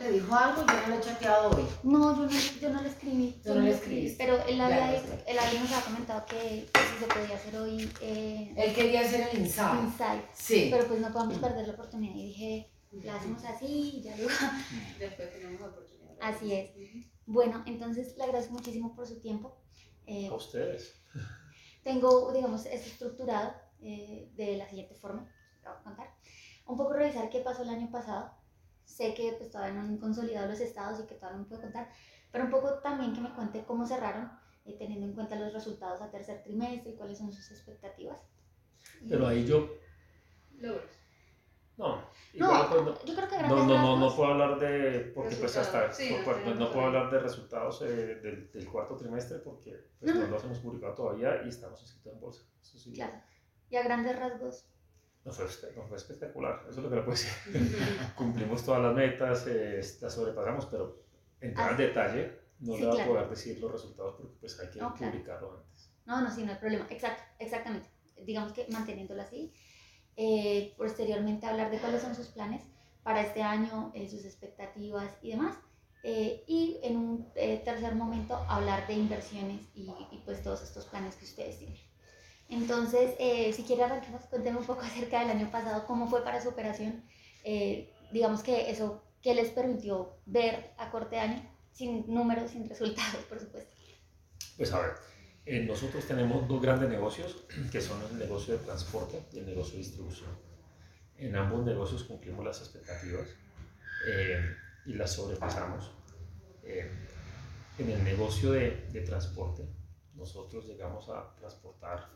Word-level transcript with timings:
te 0.00 0.10
dijo 0.12 0.34
algo, 0.34 0.62
yo 0.66 0.80
no 0.80 0.88
lo 0.88 0.94
he 0.96 1.00
chateado 1.00 1.50
hoy. 1.56 1.64
No, 1.82 2.16
yo 2.16 2.22
no, 2.22 2.30
yo 2.60 2.70
no 2.70 2.82
le 2.82 2.88
escribí. 2.88 3.40
Tú 3.44 3.54
no 3.54 3.60
le 3.60 3.70
escribiste. 3.70 4.24
Pero 4.24 4.42
él, 4.46 4.60
había, 4.60 4.94
él 4.96 5.38
había- 5.38 5.60
nos 5.60 5.72
había 5.72 5.84
comentado 5.84 6.24
que, 6.26 6.68
que 6.72 6.80
si 6.80 6.98
se 6.98 7.06
podía 7.06 7.36
hacer 7.36 7.56
hoy 7.56 7.92
eh, 8.00 8.54
Él 8.56 8.74
quería 8.74 9.02
hacer 9.02 9.28
el 9.30 9.40
insight. 9.40 9.84
Insight. 9.84 10.22
Sí. 10.34 10.68
Pero 10.70 10.86
pues 10.88 11.00
no 11.00 11.12
podemos 11.12 11.38
perder 11.38 11.68
la 11.68 11.74
oportunidad. 11.74 12.14
Y 12.14 12.24
dije, 12.28 12.72
la 13.04 13.16
hacemos 13.16 13.44
así 13.44 13.66
y 13.98 14.02
ya 14.02 14.16
luego. 14.16 14.32
Después 14.98 15.30
tenemos 15.32 15.60
oportunidad. 15.60 16.16
Así 16.20 16.52
es. 16.54 16.70
Bueno, 17.26 17.62
entonces 17.66 18.16
le 18.16 18.24
agradezco 18.24 18.54
muchísimo 18.54 18.94
por 18.94 19.06
su 19.06 19.20
tiempo. 19.20 19.60
Eh, 20.06 20.28
A 20.28 20.34
ustedes. 20.34 20.94
tengo, 21.84 22.32
digamos, 22.32 22.66
esto 22.66 22.88
estructurado 22.88 23.52
eh, 23.80 24.30
de 24.34 24.56
la 24.56 24.68
siguiente 24.68 24.94
forma. 24.94 25.30
Voy 25.62 25.72
a 25.72 25.82
contar. 25.82 26.14
Un 26.66 26.76
poco 26.76 26.92
revisar 26.94 27.28
qué 27.30 27.40
pasó 27.40 27.62
el 27.62 27.68
año 27.70 27.90
pasado. 27.90 28.32
Sé 28.90 29.14
que 29.14 29.32
pues, 29.38 29.50
todavía 29.50 29.74
no 29.74 29.80
han 29.88 29.98
consolidado 29.98 30.48
los 30.48 30.60
estados 30.60 31.00
y 31.00 31.06
que 31.06 31.14
todavía 31.14 31.36
no 31.38 31.42
me 31.44 31.48
puedo 31.48 31.62
contar, 31.62 31.88
pero 32.32 32.44
un 32.44 32.50
poco 32.50 32.74
también 32.80 33.14
que 33.14 33.20
me 33.20 33.32
cuente 33.32 33.64
cómo 33.64 33.86
cerraron, 33.86 34.30
eh, 34.64 34.76
teniendo 34.78 35.06
en 35.06 35.12
cuenta 35.14 35.36
los 35.36 35.52
resultados 35.52 36.00
a 36.02 36.10
tercer 36.10 36.42
trimestre 36.42 36.92
y 36.92 36.96
cuáles 36.96 37.18
son 37.18 37.32
sus 37.32 37.50
expectativas. 37.52 38.20
Pero 39.08 39.26
ahí 39.28 39.46
yo, 39.46 39.68
Logros. 40.58 40.90
no, 41.76 41.96
No, 41.96 42.04
igual, 42.34 42.66
pues, 42.68 42.82
no, 42.82 43.04
yo 43.04 43.14
creo 43.16 43.28
que 43.28 43.38
no, 43.42 43.48
no, 43.48 43.78
no, 43.78 43.98
no 43.98 44.16
puedo 44.16 44.30
hablar 44.32 44.58
de, 44.58 45.12
porque 45.14 45.36
pues 45.36 45.56
hasta, 45.56 45.92
sí, 45.92 46.14
por- 46.24 46.36
no 46.38 46.44
por- 46.44 46.56
no, 46.56 46.72
puedo 46.72 46.86
hablar 46.86 47.10
de 47.10 47.18
resultados 47.20 47.80
eh, 47.82 47.86
del, 48.16 48.50
del 48.50 48.68
cuarto 48.68 48.96
trimestre 48.96 49.38
porque 49.38 49.88
pues, 50.00 50.14
no. 50.14 50.26
los 50.26 50.44
hemos 50.44 50.58
publicado 50.58 50.94
todavía 50.94 51.42
y 51.44 51.48
estamos 51.48 51.80
inscritos 51.80 52.12
en 52.12 52.20
bolsa. 52.20 52.42
Eso 52.60 52.78
sí, 52.78 52.92
Claro. 52.92 53.22
Y 53.70 53.76
a 53.76 53.82
grandes 53.84 54.18
rasgos, 54.18 54.66
no 55.24 55.32
fue, 55.32 55.96
espectacular, 55.96 56.60
eso 56.68 56.78
es 56.78 56.84
lo 56.84 56.88
que 56.88 56.96
le 56.96 57.02
puedo 57.02 57.16
decir. 57.16 57.30
Cumplimos 58.16 58.64
todas 58.64 58.82
las 58.82 58.94
metas, 58.94 59.46
eh, 59.46 59.80
las 60.00 60.14
sobrepasamos, 60.14 60.66
pero 60.66 61.02
entrar 61.40 61.68
Ah, 61.68 61.70
en 61.72 61.76
detalle 61.76 62.40
no 62.60 62.74
sí, 62.74 62.80
le 62.80 62.86
voy 62.88 63.00
a 63.00 63.06
poder 63.06 63.30
decir 63.30 63.58
los 63.60 63.72
resultados 63.72 64.14
porque 64.16 64.36
pues 64.40 64.58
hay 64.60 64.70
que 64.70 64.80
publicarlo 64.80 65.58
antes. 65.58 65.90
No, 66.06 66.20
no, 66.20 66.30
sí, 66.30 66.44
no 66.44 66.52
hay 66.52 66.58
problema. 66.58 66.86
Exacto, 66.90 67.22
exactamente. 67.38 67.88
Digamos 68.24 68.52
que 68.52 68.66
manteniéndolo 68.70 69.22
así. 69.22 69.52
Eh, 70.16 70.74
posteriormente 70.76 71.46
hablar 71.46 71.70
de 71.70 71.78
cuáles 71.78 72.02
son 72.02 72.14
sus 72.14 72.28
planes 72.28 72.62
para 73.02 73.22
este 73.22 73.42
año, 73.42 73.92
eh, 73.94 74.08
sus 74.08 74.24
expectativas 74.24 75.16
y 75.22 75.30
demás. 75.30 75.56
Eh, 76.02 76.44
y 76.46 76.80
en 76.82 76.96
un 76.96 77.32
eh, 77.34 77.60
tercer 77.64 77.94
momento 77.94 78.34
hablar 78.48 78.86
de 78.86 78.94
inversiones 78.94 79.60
y, 79.74 79.82
y, 80.10 80.22
pues 80.24 80.42
todos 80.42 80.62
estos 80.62 80.86
planes 80.86 81.14
que 81.16 81.26
ustedes 81.26 81.58
tienen. 81.58 81.78
Entonces, 82.50 83.14
eh, 83.18 83.52
si 83.52 83.62
quiere 83.62 83.84
arranquemos, 83.84 84.22
cuénteme 84.22 84.58
un 84.58 84.66
poco 84.66 84.80
acerca 84.82 85.20
del 85.20 85.30
año 85.30 85.50
pasado, 85.50 85.86
cómo 85.86 86.08
fue 86.08 86.24
para 86.24 86.42
su 86.42 86.48
operación. 86.48 87.04
Eh, 87.44 87.92
digamos 88.12 88.42
que 88.42 88.70
eso, 88.70 89.02
¿qué 89.22 89.34
les 89.34 89.50
permitió 89.50 90.16
ver 90.26 90.72
a 90.76 90.90
corte 90.90 91.18
año? 91.18 91.48
Sin 91.72 92.12
números, 92.12 92.50
sin 92.50 92.68
resultados, 92.68 93.24
por 93.28 93.38
supuesto. 93.38 93.70
Pues 94.56 94.72
a 94.72 94.80
ver, 94.80 94.90
eh, 95.46 95.64
nosotros 95.64 96.06
tenemos 96.06 96.46
dos 96.46 96.60
grandes 96.60 96.88
negocios, 96.88 97.44
que 97.72 97.80
son 97.80 98.02
el 98.10 98.18
negocio 98.18 98.58
de 98.58 98.64
transporte 98.64 99.22
y 99.32 99.38
el 99.38 99.46
negocio 99.46 99.72
de 99.72 99.78
distribución. 99.78 100.30
En 101.16 101.36
ambos 101.36 101.64
negocios 101.64 102.04
cumplimos 102.04 102.44
las 102.44 102.60
expectativas 102.60 103.28
eh, 104.06 104.40
y 104.86 104.94
las 104.94 105.12
sobrepasamos. 105.12 105.92
Eh, 106.62 106.90
en 107.78 107.90
el 107.90 108.04
negocio 108.04 108.52
de, 108.52 108.88
de 108.92 109.00
transporte, 109.02 109.64
nosotros 110.20 110.66
llegamos 110.66 111.08
a 111.08 111.34
transportar 111.34 112.10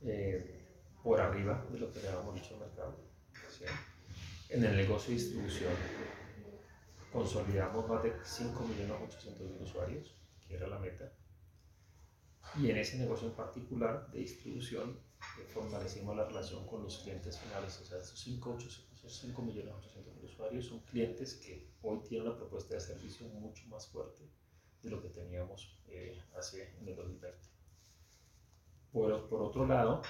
eh, 0.00 0.64
por 1.02 1.20
arriba 1.20 1.64
de 1.70 1.78
lo 1.78 1.92
que 1.92 2.00
le 2.00 2.08
habíamos 2.08 2.34
dicho 2.34 2.54
al 2.54 2.60
mercado. 2.60 2.96
¿sí? 3.56 3.64
En 4.48 4.64
el 4.64 4.74
negocio 4.74 5.10
de 5.10 5.20
distribución, 5.20 5.72
consolidamos 7.12 7.86
más 7.88 8.02
de 8.02 8.14
5.800.000 8.14 9.62
usuarios, 9.62 10.14
que 10.48 10.54
era 10.54 10.66
la 10.66 10.78
meta. 10.78 11.12
Y 12.58 12.70
en 12.70 12.78
ese 12.78 12.98
negocio 12.98 13.28
en 13.28 13.34
particular 13.34 14.10
de 14.10 14.20
distribución, 14.20 14.98
eh, 15.38 15.46
fortalecimos 15.52 16.16
la 16.16 16.24
relación 16.24 16.66
con 16.66 16.82
los 16.82 16.98
clientes 16.98 17.38
finales. 17.38 17.78
O 17.80 17.84
sea, 17.84 17.98
esos 17.98 18.18
5, 18.18 18.58
esos 18.58 19.24
5.800.000 19.24 20.24
usuarios 20.24 20.66
son 20.66 20.80
clientes 20.80 21.34
que 21.34 21.68
hoy 21.82 22.00
tienen 22.00 22.28
una 22.28 22.36
propuesta 22.36 22.74
de 22.74 22.80
servicio 22.80 23.26
mucho 23.28 23.66
más 23.68 23.86
fuerte 23.88 24.24
de 24.84 24.90
lo 24.90 25.00
que 25.00 25.08
teníamos 25.08 25.78
eh, 25.88 26.22
hace 26.36 26.76
en 26.78 26.88
el 26.88 26.94
2020. 26.96 27.38
Por, 28.92 29.28
por 29.28 29.42
otro 29.42 29.66
lado, 29.66 30.02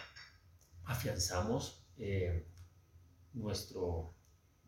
afianzamos 0.85 1.87
eh, 1.97 2.47
nuestro, 3.33 4.15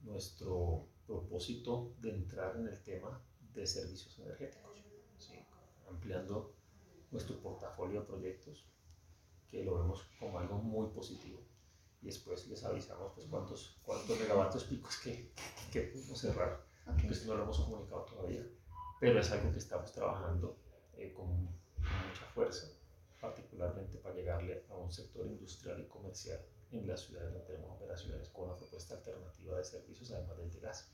nuestro 0.03 0.89
propósito 1.06 1.94
de 2.00 2.11
entrar 2.11 2.56
en 2.56 2.69
el 2.69 2.83
tema 2.83 3.21
de 3.53 3.67
servicios 3.67 4.19
energéticos, 4.21 4.78
¿sí? 5.19 5.34
ampliando 5.91 6.55
nuestro 7.11 7.38
portafolio 7.41 8.00
de 8.00 8.06
proyectos, 8.06 8.65
que 9.50 9.65
lo 9.65 9.78
vemos 9.78 10.03
como 10.19 10.38
algo 10.38 10.59
muy 10.59 10.88
positivo. 10.91 11.41
Y 12.03 12.06
después 12.06 12.47
les 12.49 12.62
avisamos 12.65 13.12
pues, 13.15 13.27
cuántos, 13.28 13.78
cuántos 13.83 14.19
megavatios 14.21 14.65
picos 14.65 14.97
que, 14.99 15.33
que 15.73 15.83
pudimos 15.83 16.19
cerrar, 16.19 16.65
Ok. 16.87 17.00
pues 17.06 17.27
no 17.27 17.34
lo 17.34 17.43
hemos 17.43 17.59
comunicado 17.59 18.05
todavía, 18.05 18.47
pero 19.01 19.21
es 19.21 19.31
algo 19.31 19.53
que 19.53 19.59
estamos 19.59 19.93
trabajando 19.93 20.57
eh, 20.97 21.12
con, 21.15 21.27
mucha 21.37 22.27
fuerza, 22.34 22.67
particularmente 23.21 23.99
para 23.99 24.15
llegarle 24.15 24.65
a 24.71 24.77
un 24.77 24.91
sector 24.91 25.27
industrial 25.27 25.81
y 25.81 25.87
comercial 25.87 26.41
en 26.73 26.87
las 26.87 27.03
ciudades 27.03 27.33
donde 27.33 27.47
tenemos 27.47 27.71
operaciones 27.71 28.29
con 28.31 28.47
una 28.47 28.56
propuesta 28.56 28.95
alternativa 28.95 29.56
de 29.59 29.65
servicios, 29.65 30.11
además 30.11 30.37
del 30.39 30.51
de 30.51 30.61
gas. 30.61 30.91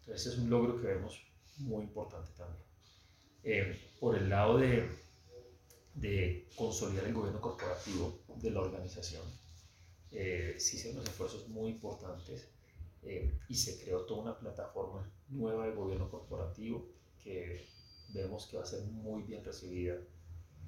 Entonces, 0.00 0.32
es 0.32 0.38
un 0.38 0.50
logro 0.50 0.80
que 0.80 0.86
vemos 0.88 1.24
muy 1.58 1.84
importante 1.84 2.30
también. 2.36 2.64
Eh, 3.44 3.78
por 4.00 4.16
el 4.16 4.28
lado 4.28 4.58
de, 4.58 4.90
de 5.94 6.48
consolidar 6.56 7.04
el 7.04 7.14
gobierno 7.14 7.40
corporativo 7.40 8.18
de 8.36 8.50
la 8.50 8.60
organización, 8.60 9.22
eh, 10.10 10.54
se 10.58 10.76
hicieron 10.76 11.02
esfuerzos 11.02 11.48
muy 11.48 11.70
importantes 11.70 12.48
eh, 13.02 13.38
y 13.48 13.54
se 13.54 13.78
creó 13.82 14.02
toda 14.06 14.22
una 14.22 14.38
plataforma 14.38 15.10
nueva 15.28 15.66
de 15.66 15.74
gobierno 15.74 16.10
corporativo 16.10 16.88
que 17.22 17.66
vemos 18.08 18.46
que 18.46 18.56
va 18.56 18.62
a 18.62 18.66
ser 18.66 18.82
muy 18.84 19.22
bien 19.22 19.44
recibida 19.44 19.96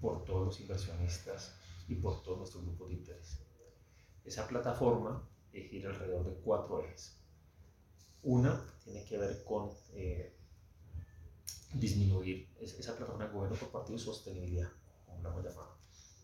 por 0.00 0.25
todos 0.25 0.47
los 0.47 0.61
inversionistas 0.61 1.55
y 1.88 1.94
por 1.97 2.22
todos 2.22 2.38
nuestros 2.38 2.65
grupos 2.65 2.88
de 2.88 2.94
interés. 2.94 3.38
Esa 4.25 4.47
plataforma 4.47 5.28
eh, 5.53 5.62
gira 5.69 5.91
alrededor 5.91 6.25
de 6.27 6.34
cuatro 6.43 6.84
ejes. 6.84 7.16
Una 8.22 8.62
tiene 8.84 9.05
que 9.05 9.19
ver 9.19 9.43
con 9.44 9.71
eh, 9.94 10.33
disminuir 11.75 12.49
es- 12.61 12.78
esa 12.78 12.97
plataforma 12.97 13.27
de 13.27 13.32
gobierno 13.32 13.59
corporativo 13.59 13.97
y 13.97 14.00
sostenibilidad, 14.00 14.71
como 15.06 15.22
la 15.22 15.28
hemos 15.31 15.44
llamado. 15.44 15.77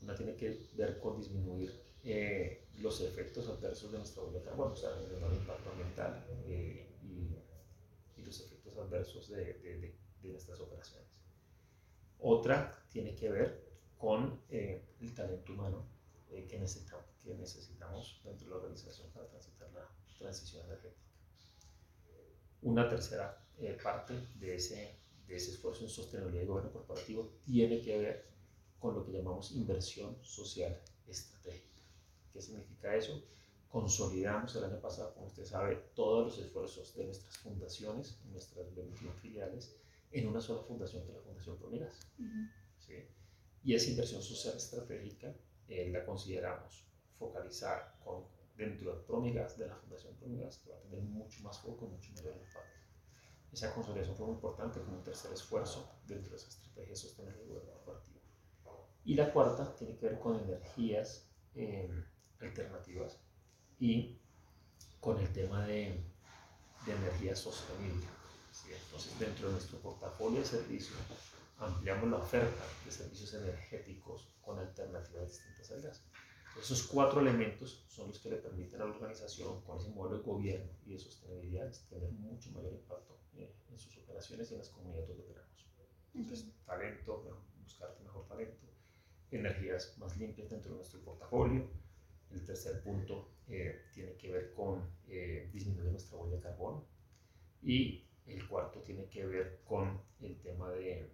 Una 0.03 0.15
tiene 0.15 0.37
que 0.37 0.69
ver 0.75 0.99
con 1.01 1.17
disminuir 1.19 1.73
eh, 2.05 2.69
los 2.79 3.01
efectos 3.01 3.49
adversos 3.49 3.91
de 3.93 3.99
nuestra 3.99 4.23
huella 4.23 4.39
de 4.39 4.45
carbono, 4.45 4.73
o 4.73 4.77
sea, 4.77 4.91
el 4.91 5.35
impacto 5.37 5.71
ambiental 5.71 6.25
eh, 6.47 6.87
y, 7.03 8.21
y 8.21 8.25
los 8.25 8.41
efectos 8.41 8.77
adversos 8.77 9.29
de, 9.31 9.45
de- 9.55 9.79
de- 9.81 9.97
de 10.27 10.33
nuestras 10.33 10.61
operaciones. 10.61 11.09
Otra 12.19 12.85
tiene 12.91 13.15
que 13.15 13.29
ver 13.31 13.67
con 13.99 14.43
eh, 14.49 14.85
el 15.01 15.15
talento 15.15 15.53
humano 15.53 15.87
eh, 16.31 16.47
que, 16.49 16.59
necesitamos, 16.59 17.07
que 17.23 17.35
necesitamos 17.35 18.21
dentro 18.25 18.47
de 18.47 18.51
la 18.51 18.57
organización 18.57 19.11
para 19.11 19.27
transitar 19.27 19.71
la 19.73 19.89
transición 20.19 20.65
energética. 20.67 21.03
Una 22.63 22.89
tercera 22.89 23.47
eh, 23.59 23.79
parte 23.83 24.15
de 24.35 24.57
ese, 24.57 24.99
de 25.27 25.37
ese 25.37 25.53
esfuerzo 25.53 25.85
en 25.85 25.89
sostenibilidad 25.89 26.43
y 26.43 26.47
gobierno 26.47 26.73
corporativo 26.73 27.33
tiene 27.45 27.81
que 27.81 27.99
ver 27.99 28.27
con 28.79 28.95
lo 28.95 29.05
que 29.05 29.13
llamamos 29.13 29.53
inversión 29.53 30.17
social 30.23 30.81
estratégica. 31.07 31.81
¿Qué 32.33 32.41
significa 32.41 32.95
eso? 32.95 33.23
Consolidamos 33.69 34.55
el 34.57 34.65
año 34.65 34.81
pasado, 34.81 35.15
como 35.15 35.27
usted 35.27 35.45
sabe, 35.45 35.77
todos 35.95 36.27
los 36.27 36.39
esfuerzos 36.39 36.95
de 36.95 37.05
nuestras 37.05 37.37
fundaciones, 37.39 38.19
nuestras 38.31 38.75
21 38.75 39.13
filiales, 39.15 39.77
en 40.19 40.29
una 40.29 40.41
sola 40.41 40.63
fundación, 40.63 41.03
que 41.05 41.11
es 41.11 41.17
la 41.17 41.23
Fundación 41.23 41.59
Promigas. 41.59 42.01
Ujú. 42.19 42.49
¿sí? 42.79 42.95
Y 43.63 43.75
esa 43.75 43.91
inversión 43.91 44.23
social 44.23 44.57
estratégica 44.57 45.35
eh, 45.69 45.91
la 45.91 46.05
consideramos 46.05 46.87
focalizar 47.19 47.99
con, 48.03 48.25
dentro 48.57 48.97
de 48.97 49.03
Promigas, 49.05 49.59
de 49.59 49.67
la 49.67 49.77
Fundación 49.77 50.15
Promigas, 50.17 50.59
que 50.59 50.71
va 50.71 50.77
a 50.77 50.81
tener 50.81 51.01
mucho 51.01 51.43
más 51.43 51.59
foco, 51.59 51.87
mucho 51.87 52.13
mayor 52.15 52.35
impacto. 52.35 52.77
Esa 53.53 53.75
consolidación 53.75 54.17
fue 54.17 54.27
muy 54.27 54.35
importante 54.37 54.81
como 54.81 54.97
un 54.97 55.05
tercer 55.05 55.33
esfuerzo 55.33 55.99
dentro 56.07 56.31
de 56.31 56.37
esa 56.37 56.49
estrategia 56.49 56.91
de 56.91 56.97
sostenibilidad 56.97 57.45
y 57.45 57.49
gobierno 57.49 57.73
corporativo. 57.73 58.21
Y 59.05 59.15
la 59.15 59.33
cuarta 59.33 59.75
tiene 59.77 59.97
que 59.97 60.09
ver 60.09 60.19
con 60.19 60.41
energías 60.41 61.31
eh, 61.55 61.89
alternativas 62.41 63.21
y 63.79 64.19
con 65.01 65.19
el 65.19 65.33
tema 65.33 65.67
de, 65.67 66.03
de 66.87 66.93
energía 66.93 67.37
sostenible. 67.37 68.16
¿Sí? 68.63 68.69
Entonces, 68.73 69.19
dentro 69.19 69.47
de 69.49 69.53
nuestro 69.53 69.79
portafolio 69.79 70.41
de 70.41 70.47
servicios, 70.47 70.99
ampliamos 71.59 72.11
la 72.11 72.19
oferta 72.19 72.65
de 72.85 72.91
servicios 72.91 73.35
energéticos 73.35 74.29
con 74.43 74.59
alternativas 74.59 75.29
distintas 75.29 75.71
al 75.73 75.83
gas. 75.83 76.03
Esos 76.61 76.83
cuatro 76.85 77.21
elementos 77.21 77.85
son 77.89 78.09
los 78.09 78.19
que 78.19 78.31
le 78.31 78.37
permiten 78.37 78.81
a 78.81 78.87
la 78.87 78.91
organización, 78.93 79.61
con 79.63 79.79
ese 79.79 79.91
modelo 79.91 80.19
de 80.19 80.23
gobierno 80.25 80.71
y 80.87 80.93
de 80.95 80.99
sostenibilidad, 80.99 81.71
tener 81.91 82.11
mucho 82.13 82.51
mayor 82.53 82.73
impacto 82.73 83.15
en 83.37 83.49
operaciones 84.03 84.51
y 84.51 84.55
en 84.55 84.59
las 84.61 84.71
comunidades 84.71 85.09
donde 85.09 85.23
operamos. 85.25 85.67
Entonces, 86.15 86.47
talento, 86.65 87.23
mejor- 87.25 87.43
buscar 87.63 87.95
mejor 88.03 88.27
talento, 88.27 88.67
energías 89.31 89.99
más 89.99 90.17
limpias 90.17 90.49
dentro 90.49 90.71
de 90.71 90.77
nuestro 90.79 91.01
portafolio. 91.01 91.69
El 92.31 92.45
tercer 92.45 92.83
punto 92.83 93.29
eh, 93.49 93.85
tiene 93.93 94.17
que 94.17 94.31
ver 94.33 94.55
con 94.55 94.83
eh, 95.09 95.51
disminuir 95.53 95.91
nuestra 95.91 96.17
huella 96.17 96.37
de 96.37 96.43
carbono. 96.43 96.87
Y 97.63 98.06
el 98.27 98.47
cuarto 98.49 98.81
tiene 98.81 99.09
que 99.09 99.27
ver 99.27 99.61
con 99.65 100.01
el 100.21 100.41
tema 100.41 100.71
de, 100.71 101.13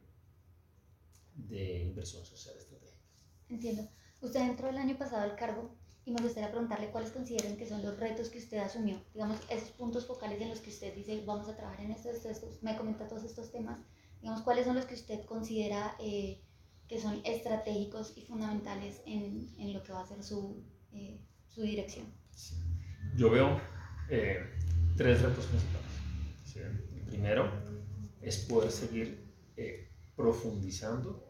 de 1.35 1.81
inversión 1.81 2.25
social 2.25 2.57
estratégica. 2.57 3.01
Entiendo. 3.49 3.89
Usted 4.21 4.41
entró 4.41 4.69
el 4.69 4.79
año 4.79 4.97
pasado 4.97 5.23
al 5.23 5.37
cargo 5.37 5.75
y 6.05 6.13
me 6.13 6.23
gustaría 6.23 6.51
preguntarle 6.51 6.91
cuáles 6.91 7.11
consideran 7.11 7.57
que 7.57 7.67
son 7.67 7.83
los 7.83 7.99
retos 7.99 8.29
que 8.29 8.39
usted 8.39 8.59
asumió. 8.59 9.03
Digamos, 9.15 9.39
esos 9.51 9.71
puntos 9.71 10.07
focales 10.07 10.41
en 10.41 10.49
los 10.49 10.61
que 10.61 10.71
usted 10.71 10.95
dice, 10.95 11.23
vamos 11.25 11.49
a 11.49 11.57
trabajar 11.57 11.85
en 11.85 11.93
esto, 11.93 12.11
esto, 12.11 12.29
esto. 12.29 12.49
Me 12.63 12.77
comenta 12.77 13.09
todos 13.09 13.25
estos 13.25 13.53
temas. 13.53 13.79
Digamos, 14.21 14.43
cuáles 14.43 14.65
son 14.65 14.77
los 14.77 14.87
que 14.87 14.95
usted 14.95 15.25
considera 15.25 15.97
eh, 16.01 16.41
que 16.89 17.01
son 17.01 17.21
estratégicos 17.25 18.17
y 18.17 18.23
fundamentales 18.23 19.03
en, 19.07 19.49
en 19.59 19.73
lo 19.73 19.83
que 19.83 19.93
va 19.93 20.03
a 20.03 20.07
ser 20.07 20.23
su, 20.23 20.65
eh, 20.93 21.21
su 21.49 21.63
dirección. 21.63 22.07
Yo 23.17 23.31
veo 23.31 23.61
eh, 24.09 24.39
tres 24.97 25.23
retos 25.23 25.47
principales. 25.47 25.91
¿sí? 26.45 26.61
Primero 27.13 27.53
es 28.23 28.39
poder 28.47 28.71
seguir 28.71 29.23
eh, 29.59 29.91
profundizando 30.17 31.23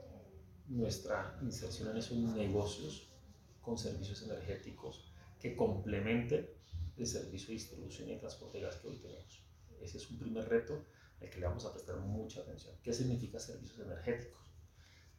nuestra 0.69 1.37
inserción 1.43 1.91
en 1.91 1.97
esos 1.97 2.17
negocios 2.19 3.13
con 3.61 3.77
servicios 3.77 4.23
energéticos 4.23 5.13
que 5.41 5.57
complementen 5.57 6.49
el 6.97 7.05
servicio 7.05 7.49
de 7.49 7.55
distribución 7.55 8.11
y 8.11 8.17
transporte 8.17 8.59
de 8.59 8.65
gas 8.65 8.77
que 8.77 8.87
hoy 8.87 8.99
tenemos. 8.99 9.45
Ese 9.81 9.99
es 9.99 10.09
un 10.09 10.21
primer 10.21 10.49
reto 10.49 10.87
al 11.21 11.29
que 11.29 11.41
le 11.41 11.47
vamos 11.47 11.67
a 11.67 11.73
prestar 11.73 11.97
mucha 11.99 12.43
atención. 12.43 12.77
¿Qué 12.81 12.93
significa 12.93 13.41
servicios 13.41 13.81
energéticos? 13.81 14.41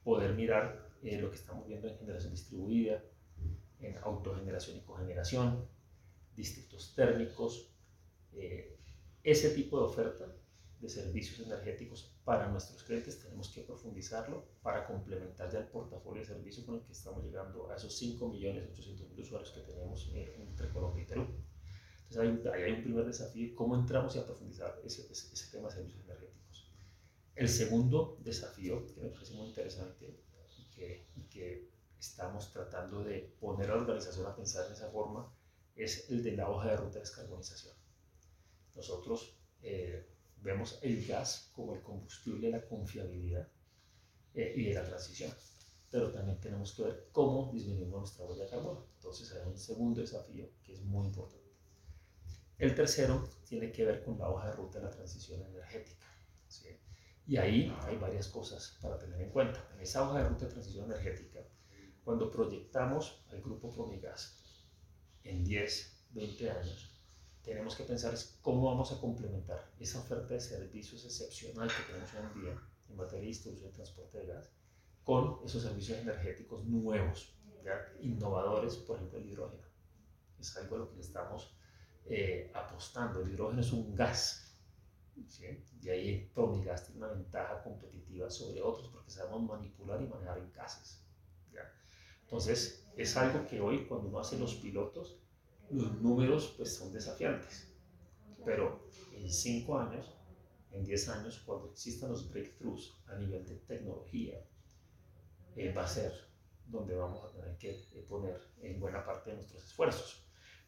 Poder 0.02 0.34
mirar 0.34 0.94
eh, 1.04 1.20
lo 1.20 1.30
que 1.30 1.36
estamos 1.36 1.68
viendo 1.68 1.90
en 1.90 1.98
generación 1.98 2.32
distribuida, 2.32 3.04
en 3.82 3.98
autogeneración 3.98 4.78
y 4.78 4.80
cogeneración, 4.80 5.68
distritos 6.34 6.96
térmicos, 6.96 7.70
eh, 8.32 8.80
ese 9.24 9.50
tipo 9.50 9.78
de 9.78 9.86
oferta 9.88 10.34
de 10.84 10.90
servicios 10.90 11.40
energéticos 11.48 12.14
para 12.26 12.50
nuestros 12.50 12.84
clientes 12.84 13.18
tenemos 13.20 13.50
que 13.50 13.62
profundizarlo 13.62 14.46
para 14.62 14.86
complementar 14.86 15.50
ya 15.50 15.60
el 15.60 15.68
portafolio 15.68 16.22
de 16.22 16.28
servicios 16.28 16.66
con 16.66 16.76
el 16.76 16.82
que 16.82 16.92
estamos 16.92 17.24
llegando 17.24 17.72
a 17.72 17.76
esos 17.76 18.02
5.800.000 18.02 19.22
usuarios 19.22 19.52
que 19.52 19.62
tenemos 19.62 20.12
eh, 20.14 20.36
entre 20.38 20.70
Colombia 20.70 21.04
y 21.04 21.08
Perú. 21.08 21.28
Entonces 22.10 22.52
ahí 22.54 22.64
hay 22.64 22.74
un 22.74 22.84
primer 22.84 23.06
desafío, 23.06 23.56
cómo 23.56 23.76
entramos 23.76 24.14
y 24.16 24.20
a 24.20 24.26
profundizar 24.26 24.80
ese, 24.84 25.10
ese, 25.10 25.34
ese 25.34 25.52
tema 25.52 25.70
de 25.70 25.76
servicios 25.76 26.04
energéticos. 26.04 26.70
El 27.36 27.48
segundo 27.48 28.18
desafío, 28.20 28.86
que 28.94 29.02
me 29.02 29.10
parece 29.10 29.34
muy 29.36 29.48
interesante 29.48 30.20
y 30.58 30.70
que, 30.70 31.08
y 31.16 31.22
que 31.30 31.70
estamos 31.98 32.52
tratando 32.52 33.04
de 33.04 33.34
poner 33.40 33.72
a 33.72 33.76
la 33.76 33.82
organización 33.82 34.28
a 34.28 34.36
pensar 34.36 34.68
en 34.68 34.74
esa 34.74 34.92
forma, 34.92 35.34
es 35.76 36.10
el 36.10 36.22
de 36.22 36.34
la 36.34 36.50
hoja 36.50 36.72
de 36.72 36.78
ruta 36.78 36.96
de 36.96 37.00
descarbonización. 37.00 37.74
Nosotros 38.76 39.38
eh, 39.62 40.13
vemos 40.44 40.78
el 40.82 41.06
gas 41.06 41.50
como 41.54 41.74
el 41.74 41.82
combustible 41.82 42.48
de 42.48 42.58
la 42.58 42.66
confiabilidad 42.66 43.48
eh, 44.34 44.54
y 44.56 44.66
de 44.66 44.74
la 44.74 44.84
transición, 44.84 45.32
pero 45.90 46.12
también 46.12 46.40
tenemos 46.40 46.74
que 46.74 46.84
ver 46.84 47.10
cómo 47.12 47.52
disminuimos 47.52 48.00
nuestra 48.00 48.26
huella 48.26 48.44
de 48.44 48.50
carbono. 48.50 48.88
Entonces 48.96 49.32
hay 49.32 49.48
un 49.48 49.58
segundo 49.58 50.02
desafío 50.02 50.50
que 50.64 50.74
es 50.74 50.82
muy 50.82 51.08
importante. 51.08 51.44
El 52.58 52.76
tercero 52.76 53.28
tiene 53.46 53.72
que 53.72 53.86
ver 53.86 54.04
con 54.04 54.18
la 54.18 54.30
hoja 54.30 54.48
de 54.48 54.54
ruta 54.54 54.80
de 54.80 54.86
la 54.86 54.92
transición 54.92 55.42
energética. 55.42 56.06
¿sí? 56.48 56.80
Y 57.26 57.38
ahí 57.38 57.76
hay 57.82 57.98
varias 57.98 58.28
cosas 58.28 58.78
para 58.82 58.98
tener 59.00 59.22
en 59.22 59.30
cuenta. 59.30 59.68
En 59.74 59.82
esa 59.82 60.08
hoja 60.08 60.20
de 60.20 60.30
ruta 60.30 60.46
de 60.46 60.52
transición 60.52 60.86
energética, 60.86 61.40
cuando 62.04 62.30
proyectamos 62.30 63.24
al 63.30 63.42
grupo 63.42 63.74
Promigas 63.74 64.44
en 65.24 65.44
10, 65.44 66.08
20 66.12 66.52
años, 66.52 66.93
tenemos 67.44 67.76
que 67.76 67.84
pensar 67.84 68.14
es 68.14 68.38
cómo 68.42 68.66
vamos 68.66 68.92
a 68.92 69.00
complementar 69.00 69.70
esa 69.80 70.00
oferta 70.00 70.34
de 70.34 70.40
servicios 70.40 71.04
excepcional 71.04 71.68
que 71.68 71.84
tenemos 71.92 72.14
hoy 72.14 72.22
en 72.34 72.42
día 72.42 72.62
en 72.90 72.96
materia 72.96 73.22
de 73.22 73.28
distribución 73.28 73.70
y 73.70 73.74
transporte 73.74 74.18
de 74.20 74.28
gas 74.28 74.50
con 75.04 75.40
esos 75.44 75.62
servicios 75.62 76.00
energéticos 76.00 76.64
nuevos, 76.66 77.36
¿ya? 77.64 77.78
innovadores, 78.00 78.78
por 78.78 78.96
ejemplo 78.96 79.20
el 79.20 79.30
hidrógeno. 79.30 79.64
Es 80.40 80.56
algo 80.58 80.76
a 80.78 80.80
lo 80.80 80.94
que 80.94 81.02
estamos 81.02 81.54
eh, 82.06 82.52
apostando. 82.54 83.22
El 83.22 83.32
hidrógeno 83.32 83.60
es 83.60 83.74
un 83.74 83.94
gas, 83.94 84.56
¿sí? 85.28 85.64
y 85.82 85.90
ahí 85.90 86.32
Promigas 86.34 86.86
tiene 86.86 87.00
una 87.00 87.14
ventaja 87.14 87.62
competitiva 87.62 88.30
sobre 88.30 88.62
otros 88.62 88.88
porque 88.88 89.12
sabemos 89.12 89.44
manipular 89.44 90.02
y 90.02 90.08
manejar 90.08 90.38
en 90.38 90.52
gases. 90.54 91.04
¿ya? 91.52 91.70
Entonces, 92.22 92.88
es 92.96 93.18
algo 93.18 93.46
que 93.46 93.60
hoy 93.60 93.86
cuando 93.86 94.08
uno 94.08 94.20
hace 94.20 94.40
los 94.40 94.56
pilotos, 94.56 95.23
los 95.74 96.02
números 96.02 96.54
pues 96.58 96.76
son 96.76 96.92
desafiantes. 96.92 97.70
Pero 98.46 98.88
en 99.14 99.30
5 99.30 99.78
años, 99.78 100.14
en 100.72 100.84
10 100.84 101.10
años, 101.10 101.42
cuando 101.46 101.72
existan 101.72 102.12
los 102.12 102.30
breakthroughs 102.30 102.94
a 103.08 103.16
nivel 103.16 103.46
de 103.46 103.56
tecnología, 103.56 104.44
eh, 105.56 105.74
va 105.74 105.84
a 105.84 105.88
ser 105.88 106.12
donde 106.66 106.96
vamos 106.96 107.24
a 107.24 107.32
tener 107.32 107.58
que 107.58 107.72
eh, 107.72 108.06
poner 108.08 108.42
en 108.62 108.80
buena 108.80 109.06
parte 109.06 109.30
de 109.30 109.38
nuestros 109.38 109.64
esfuerzos. 109.64 110.24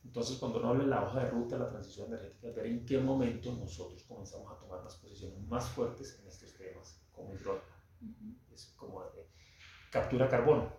Entonces, 0.05 0.37
cuando 0.37 0.59
uno 0.59 0.69
habla 0.69 0.83
de 0.83 0.89
la 0.89 1.03
hoja 1.03 1.23
de 1.23 1.31
ruta 1.31 1.57
de 1.57 1.63
la 1.63 1.69
transición 1.69 2.07
energética, 2.07 2.51
ver 2.51 2.67
en 2.67 2.85
qué 2.85 2.99
momento 2.99 3.51
nosotros 3.53 4.03
comenzamos 4.03 4.51
a 4.51 4.59
tomar 4.59 4.83
las 4.83 4.95
posiciones 4.97 5.39
más 5.47 5.67
fuertes 5.69 6.19
en 6.21 6.27
estos 6.27 6.53
temas, 6.53 7.01
como 7.11 7.33
hidrógeno, 7.33 7.75
es 8.53 8.73
como 8.77 9.03
eh, 9.03 9.27
captura 9.91 10.29
carbono. 10.29 10.71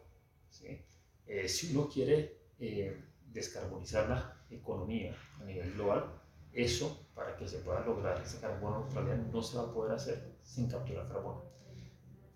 ¿sí? 0.49 0.81
Eh, 1.27 1.49
si 1.49 1.77
uno 1.77 1.89
quiere 1.89 2.39
eh, 2.61 3.05
descarbonizar 3.37 4.09
la 4.09 4.35
economía 4.51 5.15
a 5.39 5.45
nivel 5.45 5.75
global, 5.75 6.11
eso 6.53 7.07
para 7.15 7.37
que 7.37 7.47
se 7.47 7.59
pueda 7.59 7.81
lograr 7.81 8.19
esa 8.21 8.41
carbono 8.41 8.81
neutralidad 8.81 9.19
no 9.19 9.43
se 9.43 9.59
va 9.59 9.65
a 9.65 9.73
poder 9.73 9.93
hacer 9.93 10.39
sin 10.43 10.69
capturar 10.69 11.07
carbono. 11.07 11.45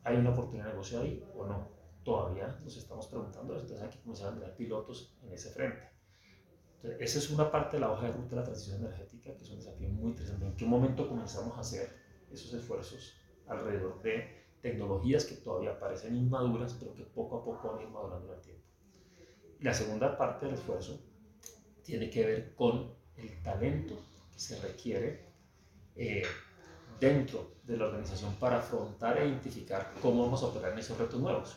¿Hay 0.05 0.17
una 0.17 0.31
oportunidad 0.31 0.67
de 0.67 0.73
negocio 0.73 1.01
ahí 1.01 1.25
o 1.35 1.47
no? 1.47 1.69
Todavía 2.05 2.59
nos 2.63 2.77
estamos 2.77 3.07
preguntando, 3.07 3.55
entonces 3.55 3.81
hay 3.81 3.89
que 3.89 4.01
comenzar 4.01 4.29
a 4.29 4.35
tener 4.35 4.57
pilotos 4.57 5.17
en 5.23 5.33
ese 5.33 5.51
frente. 5.51 5.89
Entonces, 6.77 7.01
esa 7.01 7.19
es 7.19 7.31
una 7.31 7.51
parte 7.51 7.77
de 7.77 7.81
la 7.81 7.93
hoja 7.93 8.07
de 8.07 8.13
ruta 8.13 8.31
de 8.31 8.37
la 8.37 8.45
transición 8.45 8.81
energética 8.81 9.35
que 9.35 9.43
es 9.43 9.51
un 9.51 9.57
desafío 9.57 9.89
muy 9.89 10.11
interesante. 10.11 10.47
¿En 10.47 10.57
qué 10.57 10.67
momento 10.67 11.09
comenzamos 11.09 11.57
a 11.57 11.61
hacer 11.61 11.91
esos 12.31 12.53
esfuerzos 12.53 13.15
alrededor 13.47 14.03
de 14.03 14.45
tecnologías 14.61 15.25
que 15.25 15.37
todavía 15.37 15.79
parecen 15.79 16.15
inmaduras, 16.15 16.75
pero 16.75 16.95
que 16.95 17.05
poco 17.05 17.39
a 17.39 17.45
poco 17.45 17.69
van 17.69 17.79
a 17.79 17.83
ir 17.83 17.89
madurando 17.89 18.29
en 18.29 18.39
el 18.39 18.41
tiempo? 18.43 18.70
La 19.61 19.75
segunda 19.75 20.17
parte 20.17 20.47
del 20.47 20.55
esfuerzo 20.55 20.99
tiene 21.83 22.09
que 22.09 22.25
ver 22.25 22.55
con 22.55 22.95
el 23.17 23.43
talento 23.43 23.95
que 24.33 24.41
se 24.41 24.59
requiere 24.59 25.27
eh, 25.95 26.23
dentro 26.99 27.57
de 27.65 27.77
la 27.77 27.87
organización 27.87 28.35
para 28.37 28.59
afrontar 28.59 29.19
e 29.19 29.29
identificar 29.29 29.93
cómo 30.01 30.25
vamos 30.25 30.43
a 30.43 30.47
operar 30.47 30.73
en 30.73 30.79
esos 30.79 30.97
retos 30.97 31.21
nuevos. 31.21 31.55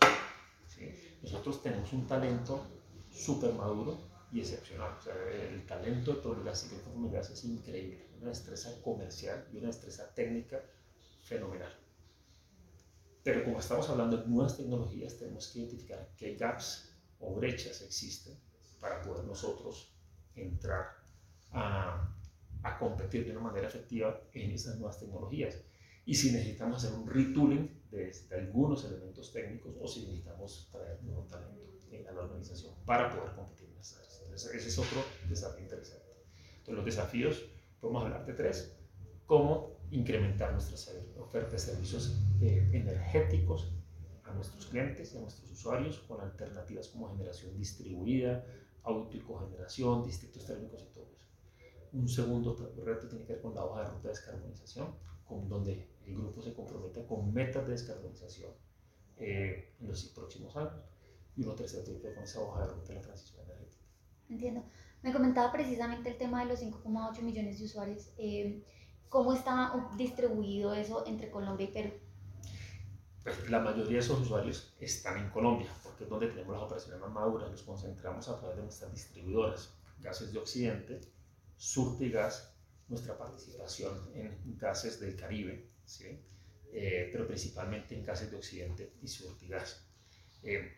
Nosotros 1.21 1.61
tenemos 1.61 1.93
un 1.93 2.05
talento 2.05 2.65
súper 3.09 3.53
maduro 3.53 3.97
y 4.33 4.41
excepcional. 4.41 4.97
El 5.31 5.65
talento 5.65 6.13
de 6.13 6.21
Promigas 6.21 6.69
y 6.69 6.75
Promigas 6.75 7.29
es 7.29 7.45
increíble. 7.45 8.05
Una 8.19 8.29
destreza 8.29 8.81
comercial 8.81 9.47
y 9.53 9.57
una 9.57 9.67
destreza 9.67 10.13
técnica 10.13 10.61
fenomenal. 11.21 11.73
Pero 13.23 13.45
como 13.45 13.59
estamos 13.59 13.89
hablando 13.89 14.17
de 14.17 14.27
nuevas 14.27 14.57
tecnologías, 14.57 15.17
tenemos 15.17 15.47
que 15.47 15.59
identificar 15.59 16.09
qué 16.17 16.35
gaps 16.35 16.92
o 17.23 17.35
brechas 17.35 17.81
existen 17.81 18.37
para 18.79 19.01
poder 19.01 19.23
nosotros 19.25 19.93
entrar 20.35 20.85
a, 21.51 22.15
a, 22.63 22.77
competir 22.77 23.25
de 23.25 23.31
una 23.31 23.39
manera 23.39 23.67
efectiva 23.67 24.21
en 24.33 24.51
esas 24.51 24.77
nuevas 24.77 24.99
tecnologías. 24.99 25.61
Y 26.05 26.15
si 26.15 26.31
necesitamos 26.31 26.83
hacer 26.83 26.97
un 26.97 27.07
retooling 27.07 27.69
de, 27.89 28.11
de 28.29 28.35
algunos 28.35 28.83
elementos 28.83 29.31
técnicos 29.31 29.73
o 29.79 29.87
si 29.87 30.01
necesitamos 30.01 30.69
traer 30.71 31.01
nuevo 31.03 31.23
talento 31.23 31.63
a 32.09 32.11
la 32.11 32.21
organización 32.21 32.73
para 32.85 33.09
poder 33.09 33.33
competir 33.35 33.69
en 33.69 33.79
esas 33.79 33.99
áreas. 33.99 34.21
Entonces, 34.23 34.53
ese 34.53 34.67
es 34.69 34.77
otro 34.79 35.03
desafío 35.29 35.63
interesante. 35.63 36.11
Entonces, 36.57 36.75
los 36.75 36.85
desafíos, 36.85 37.45
podemos 37.79 38.03
hablar 38.03 38.25
de 38.25 38.33
tres. 38.33 38.75
Cómo 39.25 39.77
incrementar 39.91 40.51
nuestra 40.51 40.75
oferta 41.17 41.51
de 41.51 41.59
servicios 41.59 42.17
eh, 42.41 42.69
energéticos 42.73 43.72
nuestros 44.33 44.65
clientes 44.67 45.13
y 45.13 45.17
a 45.17 45.21
nuestros 45.21 45.51
usuarios 45.51 45.99
con 45.99 46.21
alternativas 46.21 46.87
como 46.89 47.09
generación 47.11 47.57
distribuida, 47.57 48.45
auto 48.83 49.15
y 49.15 49.21
cogeneración, 49.21 50.03
distritos 50.03 50.45
térmicos 50.45 50.83
y 50.83 50.93
todo 50.93 51.07
eso. 51.13 51.25
Un 51.93 52.09
segundo 52.09 52.55
reto 52.83 53.07
tiene 53.07 53.25
que 53.25 53.33
ver 53.33 53.41
con 53.41 53.53
la 53.53 53.65
hoja 53.65 53.81
de 53.81 53.89
ruta 53.89 54.03
de 54.03 54.09
descarbonización, 54.09 54.95
con 55.25 55.47
donde 55.47 55.87
el 56.05 56.15
grupo 56.15 56.41
se 56.41 56.53
compromete 56.53 57.05
con 57.05 57.33
metas 57.33 57.65
de 57.65 57.71
descarbonización 57.71 58.51
eh, 59.17 59.73
en 59.79 59.87
los 59.87 60.03
próximos 60.05 60.55
años. 60.55 60.73
Y 61.35 61.43
uno 61.43 61.53
tercero 61.55 61.83
tiene 61.83 61.99
que 61.99 62.07
ver 62.07 62.15
con 62.15 62.23
esa 62.23 62.41
hoja 62.41 62.61
de 62.61 62.73
ruta 62.73 62.89
de 62.89 62.95
la 62.95 63.01
transición 63.01 63.43
energética. 63.45 63.83
Entiendo. 64.29 64.63
Me 65.01 65.11
comentaba 65.11 65.51
precisamente 65.51 66.09
el 66.09 66.17
tema 66.17 66.43
de 66.43 66.49
los 66.49 66.61
5,8 66.61 67.21
millones 67.21 67.59
de 67.59 67.65
usuarios. 67.65 68.13
Eh, 68.17 68.63
¿Cómo 69.09 69.33
está 69.33 69.91
distribuido 69.97 70.73
eso 70.73 71.05
entre 71.05 71.29
Colombia 71.29 71.67
y 71.69 71.71
Perú? 71.71 71.91
La 73.49 73.59
mayoría 73.59 73.93
de 73.93 73.99
esos 73.99 74.19
usuarios 74.19 74.73
están 74.79 75.17
en 75.17 75.29
Colombia, 75.29 75.69
porque 75.81 76.03
es 76.03 76.09
donde 76.09 76.27
tenemos 76.27 76.55
las 76.55 76.63
operaciones 76.63 76.99
más 76.99 77.11
maduras, 77.11 77.49
los 77.49 77.63
concentramos 77.63 78.27
a 78.27 78.37
través 78.37 78.57
de 78.57 78.63
nuestras 78.63 78.91
distribuidoras, 78.91 79.73
Gases 79.99 80.33
de 80.33 80.39
Occidente, 80.39 80.99
Surtigas, 81.55 82.53
nuestra 82.89 83.17
participación 83.17 83.97
en 84.13 84.57
Gases 84.57 84.99
del 84.99 85.15
Caribe, 85.15 85.69
¿sí? 85.85 86.19
Eh, 86.73 87.09
pero 87.11 87.25
principalmente 87.25 87.95
en 87.95 88.03
Gases 88.03 88.29
de 88.29 88.37
Occidente 88.37 88.93
y 89.01 89.07
Surtigas. 89.07 89.87
Eh, 90.41 90.73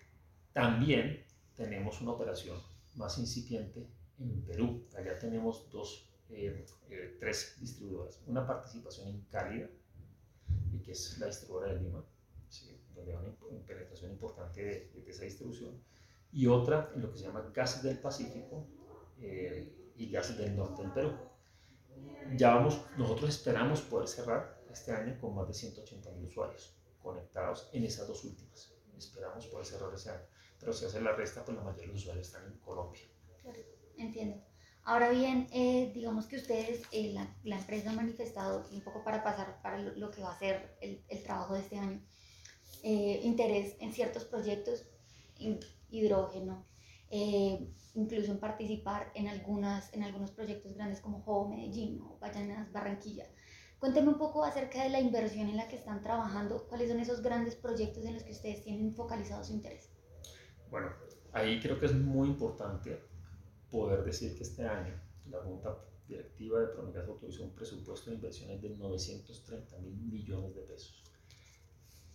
también 0.54 1.26
tenemos 1.56 2.00
una 2.02 2.12
operación 2.12 2.62
más 2.96 3.18
incipiente 3.18 3.88
en 4.20 4.46
Perú. 4.46 4.86
Allá 4.96 5.18
tenemos 5.18 5.70
dos, 5.72 6.10
eh, 6.30 6.66
eh, 6.90 7.18
tres 7.20 7.56
distribuidoras. 7.60 8.22
Una 8.28 8.46
participación 8.46 9.08
en 9.08 9.22
Cálida, 9.32 9.68
y 10.72 10.80
que 10.80 10.92
es 10.92 11.18
la 11.18 11.28
distribuidora 11.28 11.74
de 11.74 11.82
Lima, 11.82 12.06
¿sí? 12.50 12.80
donde 12.96 13.16
hay 13.16 13.18
una 13.18 13.66
penetración 13.66 14.12
importante 14.12 14.64
de, 14.64 15.02
de 15.02 15.12
esa 15.12 15.24
distribución. 15.24 15.82
Y 16.32 16.48
otra 16.48 16.92
en 16.96 17.02
lo 17.02 17.12
que 17.12 17.18
se 17.18 17.26
llama 17.26 17.50
Gases 17.54 17.84
del 17.84 18.00
Pacífico 18.00 18.68
eh, 19.20 19.92
y 19.96 20.10
Gases 20.10 20.38
del 20.38 20.56
Norte 20.56 20.82
del 20.82 20.92
Perú. 20.92 21.12
Ya 22.36 22.56
vamos, 22.56 22.82
nosotros 22.98 23.30
esperamos 23.30 23.82
poder 23.82 24.08
cerrar 24.08 24.62
este 24.70 24.92
año 24.92 25.18
con 25.22 25.36
más 25.36 25.48
de 25.48 25.54
180 25.54 26.12
mil 26.12 26.26
usuarios 26.26 26.76
conectados 27.02 27.70
en 27.72 27.84
esas 27.86 28.08
dos 28.08 28.24
últimas. 28.26 28.74
Esperamos 28.98 29.46
poder 29.48 29.66
cerrar 29.66 29.94
ese 29.94 30.10
año. 30.10 30.26
Pero 30.60 30.74
si 30.74 30.86
hace 30.86 31.02
la 31.02 31.14
resta, 31.14 31.46
pues 31.46 31.56
la 31.56 31.64
mayoría 31.64 31.88
de 31.88 31.94
los 31.94 32.02
usuarios 32.02 32.28
están 32.28 32.46
en 32.46 32.58
Colombia. 32.60 33.02
Entiendo. 33.98 34.42
Ahora 34.84 35.10
bien, 35.10 35.48
eh, 35.52 35.92
digamos 35.94 36.28
que 36.28 36.38
ustedes, 36.38 36.84
eh, 36.92 37.12
la, 37.14 37.28
la 37.44 37.58
empresa 37.58 37.90
ha 37.90 37.94
manifestado, 37.94 38.68
un 38.72 38.82
poco 38.82 39.04
para 39.04 39.24
pasar 39.24 39.62
para 39.62 39.80
lo, 39.80 39.96
lo 39.96 40.12
que 40.12 40.22
va 40.22 40.32
a 40.32 40.40
ser 40.40 40.78
el, 40.82 41.04
el 41.08 41.24
trabajo 41.24 41.56
de 41.56 41.62
este 41.62 41.78
año, 41.78 42.02
eh, 42.84 43.22
interés 43.24 43.76
en 43.80 43.94
ciertos 43.94 44.26
proyectos, 44.26 44.86
en 45.40 45.60
hidrógeno, 45.90 46.66
eh, 47.10 47.68
incluso 47.94 48.32
en 48.32 48.40
participar 48.40 49.12
en, 49.16 49.28
algunas, 49.28 49.94
en 49.94 50.04
algunos 50.04 50.32
proyectos 50.32 50.74
grandes 50.74 51.02
como 51.02 51.22
Jobo 51.22 51.50
Medellín 51.50 52.02
o 52.02 52.18
Bayanas 52.20 52.72
Barranquilla. 52.72 53.26
Cuénteme 53.80 54.10
un 54.10 54.18
poco 54.18 54.44
acerca 54.44 54.84
de 54.84 54.90
la 54.90 55.00
inversión 55.00 55.48
en 55.48 55.58
la 55.58 55.68
que 55.68 55.76
están 55.76 56.02
trabajando, 56.02 56.66
cuáles 56.68 56.90
son 56.90 57.00
esos 57.00 57.22
grandes 57.22 57.56
proyectos 57.56 58.06
en 58.06 58.16
los 58.16 58.24
que 58.24 58.32
ustedes 58.32 58.64
tienen 58.64 58.96
focalizado 58.96 59.44
su 59.44 59.54
interés. 59.54 59.92
Bueno, 60.72 60.90
ahí 61.34 61.60
creo 61.60 61.80
que 61.80 61.86
es 61.86 61.94
muy 61.94 62.28
importante 62.30 63.00
poder 63.70 64.04
decir 64.04 64.36
que 64.36 64.44
este 64.44 64.66
año 64.66 64.94
la 65.30 65.40
Junta 65.40 65.78
Directiva 66.08 66.60
de 66.60 66.68
Promigas 66.68 67.08
autorizó 67.08 67.44
un 67.44 67.56
presupuesto 67.56 68.10
de 68.10 68.16
inversiones 68.16 68.62
de 68.62 68.70
930 68.70 69.78
mil 69.80 69.96
millones 69.96 70.56
de 70.56 70.62
pesos. 70.62 71.04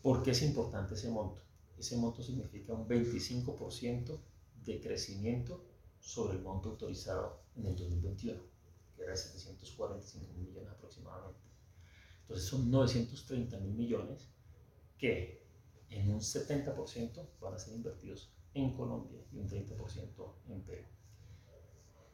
¿Por 0.02 0.22
qué 0.22 0.30
es 0.30 0.42
importante 0.42 0.94
ese 0.94 1.10
monto? 1.10 1.42
Ese 1.78 1.96
monto 1.96 2.22
significa 2.22 2.72
un 2.72 2.88
25% 2.88 4.18
de 4.64 4.80
crecimiento 4.80 5.64
sobre 5.98 6.36
el 6.36 6.42
monto 6.42 6.70
autorizado 6.70 7.42
en 7.56 7.66
el 7.66 7.76
2021, 7.76 8.40
que 8.96 9.02
era 9.02 9.12
de 9.12 9.16
745 9.16 10.32
mil 10.32 10.48
millones 10.48 10.70
aproximadamente. 10.70 11.40
Entonces 12.22 12.48
son 12.48 12.70
930 12.70 13.58
mil 13.58 13.74
millones 13.74 14.28
que 14.96 15.42
en 15.90 16.12
un 16.12 16.20
70% 16.20 17.28
van 17.40 17.54
a 17.54 17.58
ser 17.58 17.74
invertidos 17.74 18.30
en 18.54 18.72
Colombia 18.74 19.20
y 19.32 19.38
un 19.38 19.48
30% 19.48 20.34
en 20.48 20.62
Perú. 20.62 20.84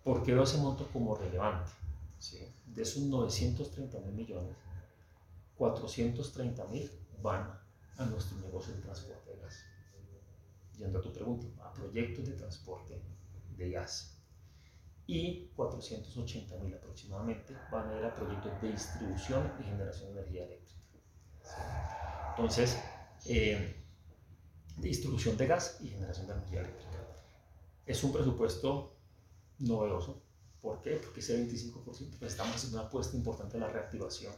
¿Por 0.02 0.22
qué 0.22 0.32
veo 0.32 0.44
ese 0.44 0.58
monto 0.58 0.88
como 0.92 1.14
relevante? 1.14 1.70
¿Sí? 2.18 2.38
De 2.66 2.82
esos 2.82 3.02
930 3.02 4.00
mil 4.00 4.14
millones, 4.14 4.56
430 5.56 6.66
mil 6.66 6.90
van 7.22 7.65
a 7.98 8.04
nuestro 8.04 8.38
negocio 8.38 8.74
de 8.74 8.82
transporte 8.82 9.30
de 9.30 9.40
gas. 9.40 9.64
Yendo 10.78 10.98
a 10.98 11.02
tu 11.02 11.12
pregunta, 11.12 11.46
a 11.64 11.72
proyectos 11.72 12.26
de 12.26 12.32
transporte 12.32 13.00
de 13.56 13.70
gas. 13.70 14.12
Y 15.06 15.46
480 15.54 16.56
mil 16.58 16.74
aproximadamente 16.74 17.56
van 17.70 17.88
a 17.88 17.98
ir 17.98 18.04
a 18.04 18.14
proyectos 18.14 18.60
de 18.60 18.72
distribución 18.72 19.52
y 19.60 19.64
generación 19.64 20.12
de 20.12 20.20
energía 20.20 20.44
eléctrica. 20.44 20.80
Entonces, 22.30 22.76
eh, 23.26 23.76
distribución 24.76 25.36
de 25.36 25.46
gas 25.46 25.78
y 25.80 25.88
generación 25.88 26.26
de 26.26 26.32
energía 26.34 26.60
eléctrica. 26.60 26.98
Es 27.86 28.02
un 28.02 28.12
presupuesto 28.12 28.96
novedoso. 29.60 30.22
¿Por 30.60 30.82
qué? 30.82 30.96
Porque 30.96 31.20
ese 31.20 31.38
25% 31.38 32.18
pues 32.18 32.32
estamos 32.32 32.56
haciendo 32.56 32.80
una 32.80 32.88
apuesta 32.88 33.16
importante 33.16 33.56
a 33.56 33.60
la 33.60 33.68
reactivación 33.68 34.34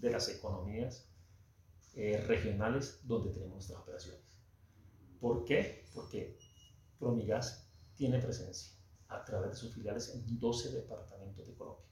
de 0.00 0.10
las 0.10 0.28
economías 0.28 1.06
eh, 1.96 2.22
regionales 2.26 3.00
donde 3.04 3.30
tenemos 3.30 3.54
nuestras 3.54 3.80
operaciones. 3.80 4.20
¿Por 5.18 5.44
qué? 5.44 5.86
Porque 5.94 6.38
Promigas 6.98 7.68
tiene 7.94 8.18
presencia 8.18 8.72
a 9.08 9.24
través 9.24 9.50
de 9.50 9.56
sus 9.56 9.74
filiales 9.74 10.14
en 10.14 10.38
12 10.38 10.72
departamentos 10.72 11.46
de 11.46 11.54
Colombia. 11.54 11.86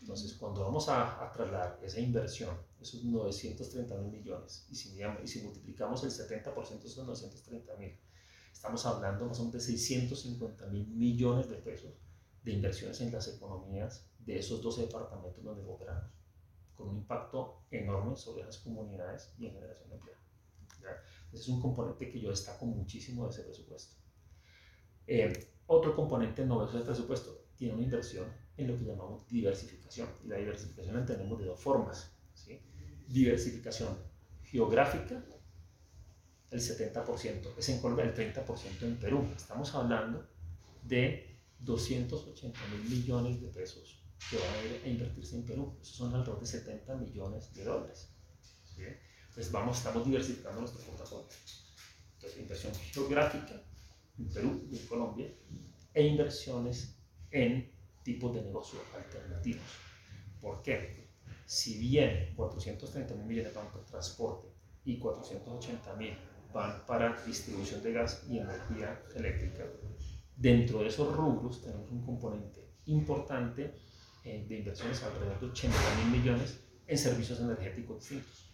Entonces, 0.00 0.34
cuando 0.34 0.62
vamos 0.62 0.88
a, 0.88 1.24
a 1.24 1.30
trasladar 1.32 1.78
esa 1.82 2.00
inversión, 2.00 2.56
esos 2.80 3.04
930 3.04 3.96
mil 3.98 4.10
millones, 4.10 4.66
y 4.68 4.74
si, 4.74 4.98
y 4.98 5.28
si 5.28 5.42
multiplicamos 5.42 6.02
el 6.02 6.10
70% 6.10 6.80
de 6.80 6.88
esos 6.88 7.06
930 7.06 7.76
mil, 7.76 7.96
estamos 8.52 8.84
hablando 8.86 9.26
más 9.26 9.38
o 9.38 9.44
menos 9.44 9.52
de 9.52 9.60
650 9.60 10.66
mil 10.68 10.88
millones 10.88 11.48
de 11.48 11.56
pesos 11.56 11.92
de 12.42 12.52
inversiones 12.52 13.00
en 13.00 13.12
las 13.12 13.28
economías 13.28 14.06
de 14.18 14.38
esos 14.38 14.60
12 14.60 14.82
departamentos 14.82 15.44
donde 15.44 15.64
operamos, 15.64 16.10
con 16.82 16.90
un 16.90 16.96
impacto 16.98 17.62
enorme 17.70 18.16
sobre 18.16 18.44
las 18.44 18.58
comunidades 18.58 19.32
y 19.38 19.46
en 19.46 19.52
generación 19.52 19.88
de 19.88 19.94
empleo. 19.96 20.16
Ese 21.32 21.42
es 21.42 21.48
un 21.48 21.60
componente 21.60 22.10
que 22.10 22.20
yo 22.20 22.30
destaco 22.30 22.66
muchísimo 22.66 23.24
de 23.24 23.30
ese 23.30 23.42
presupuesto. 23.42 23.94
Eh, 25.06 25.32
otro 25.66 25.94
componente 25.94 26.44
novedoso 26.44 26.76
del 26.76 26.86
presupuesto 26.86 27.46
tiene 27.56 27.74
una 27.74 27.84
inversión 27.84 28.26
en 28.56 28.68
lo 28.68 28.76
que 28.76 28.84
llamamos 28.84 29.26
diversificación. 29.28 30.08
Y 30.24 30.28
la 30.28 30.36
diversificación 30.36 30.94
la 30.94 31.00
entendemos 31.00 31.38
de 31.38 31.46
dos 31.46 31.60
formas. 31.60 32.12
¿sí? 32.34 32.60
Diversificación 33.06 33.96
geográfica, 34.42 35.24
el 36.50 36.60
70%, 36.60 37.56
es 37.56 37.68
en 37.68 37.80
Colombia 37.80 38.04
el 38.04 38.14
30% 38.14 38.82
en 38.82 38.98
Perú. 38.98 39.26
Estamos 39.34 39.74
hablando 39.74 40.28
de 40.82 41.38
280 41.60 42.58
mil 42.68 42.90
millones 42.90 43.40
de 43.40 43.48
pesos 43.48 44.01
que 44.30 44.36
van 44.36 44.54
a 44.54 44.64
ir 44.64 44.82
a 44.84 44.88
invertirse 44.88 45.36
en 45.36 45.44
Perú. 45.44 45.78
Esos 45.80 45.96
son 45.96 46.14
alrededor 46.14 46.40
de 46.40 46.46
70 46.46 46.96
millones 46.96 47.52
de 47.52 47.64
dólares. 47.64 48.08
¿sí? 48.64 48.82
Pues 49.34 49.50
vamos, 49.50 49.78
estamos 49.78 50.04
diversificando 50.04 50.60
nuestro 50.60 50.80
portafolio. 50.82 51.26
Entonces, 52.14 52.40
inversión 52.40 52.74
geográfica 52.74 53.62
en 54.18 54.28
Perú 54.28 54.68
y 54.70 54.78
en 54.78 54.86
Colombia 54.86 55.32
e 55.94 56.06
inversiones 56.06 56.96
en 57.30 57.72
tipos 58.02 58.34
de 58.34 58.42
negocio 58.42 58.78
alternativos. 58.94 59.62
¿Por 60.40 60.62
qué? 60.62 61.08
Si 61.46 61.78
bien 61.78 62.32
430 62.36 63.14
mil 63.14 63.26
millones 63.26 63.54
van 63.54 63.70
para 63.70 63.84
transporte 63.84 64.48
y 64.84 64.98
480 64.98 65.94
mil 65.96 66.16
van 66.52 66.84
para 66.86 67.22
distribución 67.24 67.82
de 67.82 67.92
gas 67.92 68.24
y 68.28 68.38
energía 68.38 69.02
eléctrica, 69.14 69.64
dentro 70.36 70.80
de 70.80 70.88
esos 70.88 71.14
rubros 71.14 71.62
tenemos 71.62 71.90
un 71.90 72.04
componente 72.04 72.72
importante 72.86 73.74
eh, 74.24 74.46
de 74.48 74.58
inversiones 74.58 75.02
alrededor 75.02 75.40
de 75.40 75.46
80 75.46 75.76
mil 75.96 76.20
millones 76.20 76.60
en 76.86 76.98
servicios 76.98 77.40
energéticos 77.40 77.98
distintos. 77.98 78.50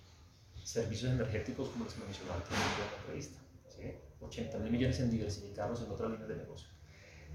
Servicios 0.62 1.12
energéticos, 1.12 1.68
como 1.70 1.84
les 1.84 1.96
mencionaba 1.98 2.36
anteriormente 2.36 2.82
en 2.82 2.90
la 2.90 2.96
entrevista. 2.98 3.38
¿sí? 3.68 3.82
80 4.20 4.58
mil 4.58 4.72
millones 4.72 5.00
en 5.00 5.10
diversificarlos 5.10 5.82
en 5.82 5.90
otras 5.90 6.10
líneas 6.10 6.28
de 6.28 6.36
negocio. 6.36 6.68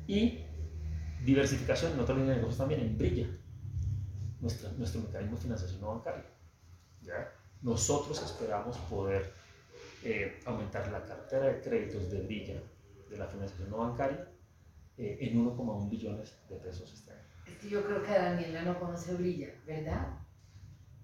Y 0.08 0.40
diversificación 1.24 1.94
en 1.94 2.00
otras 2.00 2.18
líneas 2.18 2.36
de 2.36 2.42
negocio 2.42 2.58
también 2.60 2.82
en 2.82 2.98
Brilla, 2.98 3.28
nuestra, 4.42 4.72
nuestro 4.74 5.02
mecanismo 5.02 5.36
de 5.38 5.42
financiación 5.42 5.82
no 5.82 5.88
bancaria. 5.88 6.26
¿ya? 7.02 7.32
Nosotros 7.62 8.22
esperamos 8.22 8.78
poder 8.90 9.34
eh, 10.04 10.42
aumentar 10.46 10.92
la 10.92 11.04
cartera 11.04 11.46
de 11.46 11.62
créditos 11.62 12.12
de 12.12 12.22
Brilla 12.22 12.62
de 13.10 13.18
la 13.18 13.28
financiación 13.28 13.70
no 13.70 13.78
bancaria 13.78 14.28
eh, 14.98 15.18
en 15.22 15.46
1,1 15.46 15.90
billones 15.90 16.36
de 16.50 16.56
pesos 16.58 16.92
este 16.94 17.12
año. 17.12 17.22
Es 17.48 17.58
que 17.60 17.70
yo 17.70 17.84
creo 17.84 18.04
que 18.04 18.12
Daniela 18.12 18.64
no 18.64 18.80
conoce 18.80 19.14
Brilla, 19.16 19.50
¿verdad? 19.66 20.20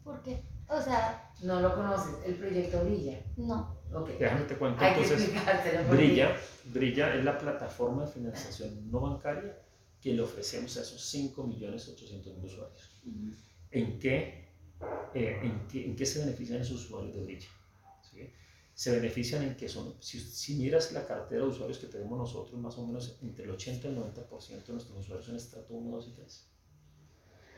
¿Por 0.04 0.22
qué? 0.22 0.42
O 0.68 0.82
sea, 0.82 1.32
No 1.42 1.62
lo 1.62 1.74
conoces, 1.76 2.16
el 2.26 2.36
proyecto 2.36 2.84
Brilla. 2.84 3.20
no. 3.38 3.78
Ok. 3.92 4.10
Déjame 4.20 4.42
te 4.46 4.56
cuento 4.56 4.84
Hay 4.84 4.94
entonces. 5.02 5.32
Brilla, 5.90 6.36
Brilla 6.66 7.16
es 7.16 7.24
la 7.26 7.38
plataforma 7.40 8.06
de 8.06 8.12
financiación 8.12 8.92
no 8.92 9.00
bancaria 9.00 9.58
que 10.00 10.14
le 10.14 10.22
ofrecemos 10.22 10.78
a 10.78 10.82
esos 10.82 11.02
5.800.000 11.14 12.44
usuarios. 12.44 13.02
¿En 13.72 13.98
qué, 14.00 14.48
eh, 15.16 15.40
en, 15.42 15.68
qué, 15.68 15.86
¿En 15.86 15.96
qué 15.96 16.06
se 16.06 16.20
benefician 16.20 16.62
esos 16.62 16.86
usuarios 16.86 17.16
de 17.16 17.24
Brilla? 17.24 17.48
Se 18.80 18.92
benefician 18.92 19.44
en 19.44 19.58
que 19.58 19.68
son, 19.68 19.94
si, 20.00 20.22
si 20.22 20.56
miras 20.56 20.94
la 20.94 21.06
cartera 21.06 21.42
de 21.42 21.50
usuarios 21.50 21.80
que 21.80 21.88
tenemos 21.88 22.18
nosotros, 22.18 22.58
más 22.62 22.78
o 22.78 22.88
menos 22.88 23.20
entre 23.22 23.44
el 23.44 23.52
80 23.52 23.86
y 23.86 23.92
el 23.92 23.98
90% 23.98 24.66
de 24.68 24.72
nuestros 24.72 25.00
usuarios 25.00 25.26
son 25.26 25.36
estrato 25.36 25.74
1, 25.74 25.98
2 25.98 26.08
y 26.08 26.12
3. 26.12 26.48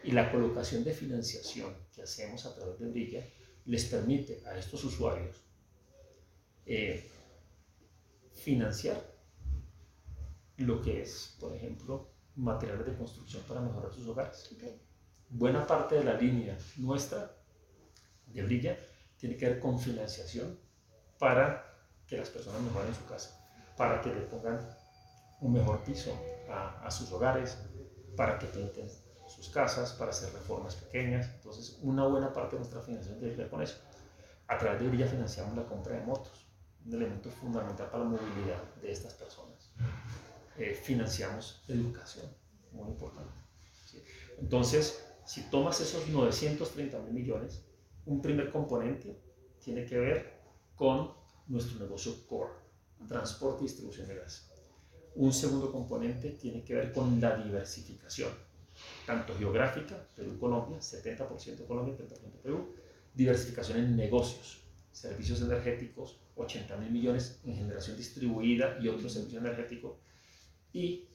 Y 0.05 0.11
la 0.13 0.31
colocación 0.31 0.83
de 0.83 0.95
financiación 0.95 1.75
que 1.93 2.01
hacemos 2.01 2.43
a 2.47 2.55
través 2.55 2.79
de 2.79 2.87
Brilla 2.87 3.23
les 3.65 3.85
permite 3.85 4.41
a 4.47 4.57
estos 4.57 4.83
usuarios 4.83 5.35
eh, 6.65 7.07
financiar 8.33 8.99
lo 10.57 10.81
que 10.81 11.03
es, 11.03 11.35
por 11.39 11.55
ejemplo, 11.55 12.09
materiales 12.35 12.87
de 12.87 12.95
construcción 12.95 13.43
para 13.47 13.61
mejorar 13.61 13.93
sus 13.93 14.07
hogares. 14.07 14.51
Ok. 14.53 14.63
Buena 15.29 15.67
parte 15.67 15.93
de 15.93 16.03
la 16.03 16.19
línea 16.19 16.57
nuestra 16.77 17.37
de 18.25 18.41
Brilla 18.41 18.75
tiene 19.17 19.37
que 19.37 19.49
ver 19.49 19.59
con 19.59 19.79
financiación 19.79 20.70
para 21.21 21.63
que 22.07 22.17
las 22.17 22.29
personas 22.29 22.59
mejoren 22.61 22.95
su 22.95 23.05
casa, 23.05 23.39
para 23.77 24.01
que 24.01 24.09
le 24.09 24.21
pongan 24.21 24.59
un 25.39 25.53
mejor 25.53 25.83
piso 25.83 26.19
a, 26.49 26.89
sus 26.89 27.11
hogares, 27.11 27.59
para 28.17 28.39
que 28.39 28.47
pinten 28.47 28.89
sus 29.27 29.49
casas, 29.49 29.93
para 29.93 30.09
hacer 30.09 30.33
reformas 30.33 30.73
pequeñas. 30.73 31.29
Entonces, 31.35 31.77
una 31.83 32.07
buena 32.07 32.33
parte 32.33 32.55
de 32.55 32.61
nuestra 32.61 32.81
financiación 32.81 33.19
tiene 33.19 33.35
que 33.35 33.41
ver 33.43 33.51
con 33.51 33.61
eso. 33.61 33.77
A 34.47 34.57
través 34.57 34.81
de 34.81 34.87
Brilla 34.87 35.05
financiamos 35.05 35.55
la 35.55 35.63
compra 35.63 35.95
de 35.95 36.01
motos, 36.01 36.47
un 36.87 36.95
elemento 36.95 37.29
fundamental 37.29 37.87
para 37.91 38.03
la 38.03 38.09
movilidad 38.09 38.63
de 38.81 38.91
estas 38.91 39.13
personas. 39.13 39.71
Eh, 40.57 40.73
financiamos 40.73 41.63
educación, 41.67 42.25
muy 42.71 42.89
importante. 42.89 43.31
Entonces, 44.39 45.05
si 45.23 45.43
tomas 45.51 45.79
esos 45.81 46.07
930 46.07 46.97
mil 47.01 47.13
millones, 47.13 47.63
un 48.07 48.23
primer 48.23 48.51
componente 48.51 49.21
tiene 49.59 49.85
que 49.85 49.99
ver 49.99 50.40
con 50.81 51.11
nuestro 51.45 51.77
negocio 51.77 52.25
core, 52.25 52.53
transporte 53.07 53.63
y 53.63 53.67
distribución 53.67 54.07
de 54.07 54.15
gas. 54.15 54.49
Un 55.13 55.31
segundo 55.31 55.71
componente 55.71 56.31
tiene 56.31 56.63
que 56.63 56.73
ver 56.73 56.91
con 56.91 57.21
la 57.21 57.37
diversificación, 57.37 58.31
tanto 59.05 59.35
geográfica, 59.37 60.07
Perú-Colombia, 60.15 60.79
70% 60.79 61.67
Colombia, 61.67 61.95
30% 61.95 62.31
Perú, 62.41 62.73
diversificación 63.13 63.77
en 63.77 63.95
negocios, 63.95 64.63
servicios 64.91 65.43
energéticos, 65.43 66.19
80 66.35 66.75
mil 66.77 66.89
millones 66.89 67.39
en 67.43 67.57
generación 67.57 67.95
distribuida 67.95 68.79
y 68.81 68.87
otros 68.87 69.13
servicios 69.13 69.43
energéticos, 69.43 69.99
y 70.73 71.07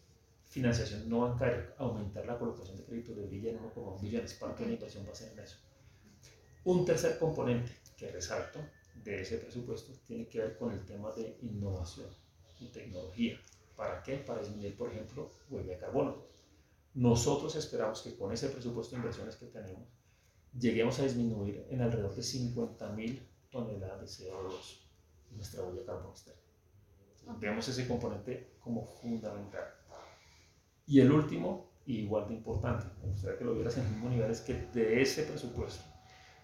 financiación 0.44 1.08
no 1.08 1.22
bancaria, 1.22 1.74
aumentar 1.78 2.24
la 2.24 2.38
colocación 2.38 2.76
de 2.76 2.84
créditos 2.84 3.16
de 3.16 3.26
Brilla 3.26 3.50
en 3.50 3.58
1,1 3.58 4.00
billones, 4.00 4.34
parte 4.34 4.64
la 4.64 4.74
inversión 4.74 5.04
va 5.08 5.10
a 5.10 5.16
ser 5.16 5.32
en 5.32 5.40
eso. 5.40 5.56
Un 6.62 6.84
tercer 6.84 7.18
componente 7.18 7.72
que 7.96 8.12
resalto 8.12 8.60
de 9.04 9.22
ese 9.22 9.38
presupuesto 9.38 9.92
tiene 10.06 10.26
que 10.28 10.40
ver 10.40 10.58
con 10.58 10.72
el 10.72 10.84
tema 10.84 11.12
de 11.12 11.38
innovación 11.42 12.08
y 12.60 12.68
tecnología. 12.68 13.40
¿Para 13.76 14.02
qué? 14.02 14.16
Para 14.16 14.40
disminuir, 14.40 14.76
por 14.76 14.90
ejemplo, 14.90 15.30
huella 15.50 15.72
de 15.74 15.78
carbono. 15.78 16.16
Nosotros 16.94 17.54
esperamos 17.56 18.00
que 18.02 18.16
con 18.16 18.32
ese 18.32 18.48
presupuesto 18.48 18.92
de 18.92 19.00
inversiones 19.00 19.36
que 19.36 19.46
tenemos, 19.46 19.86
lleguemos 20.58 20.98
a 20.98 21.02
disminuir 21.02 21.66
en 21.68 21.82
alrededor 21.82 22.14
de 22.14 22.22
50.000 22.22 23.20
toneladas 23.50 24.18
de 24.18 24.24
CO2 24.24 24.86
nuestra 25.32 25.62
huella 25.62 25.80
de 25.80 25.86
carbono 25.86 26.10
externa. 26.10 26.40
Vemos 27.38 27.68
ese 27.68 27.86
componente 27.86 28.56
como 28.60 28.86
fundamental. 28.86 29.64
Y 30.86 31.00
el 31.00 31.10
último, 31.10 31.68
igual 31.86 32.28
de 32.28 32.34
importante, 32.34 32.86
me 33.02 33.10
gustaría 33.10 33.38
que 33.38 33.44
lo 33.44 33.54
vieras 33.54 33.76
en 33.76 33.84
el 33.84 33.90
mismo 33.90 34.08
nivel, 34.08 34.30
es 34.30 34.40
que 34.40 34.54
de 34.72 35.02
ese 35.02 35.24
presupuesto, 35.24 35.84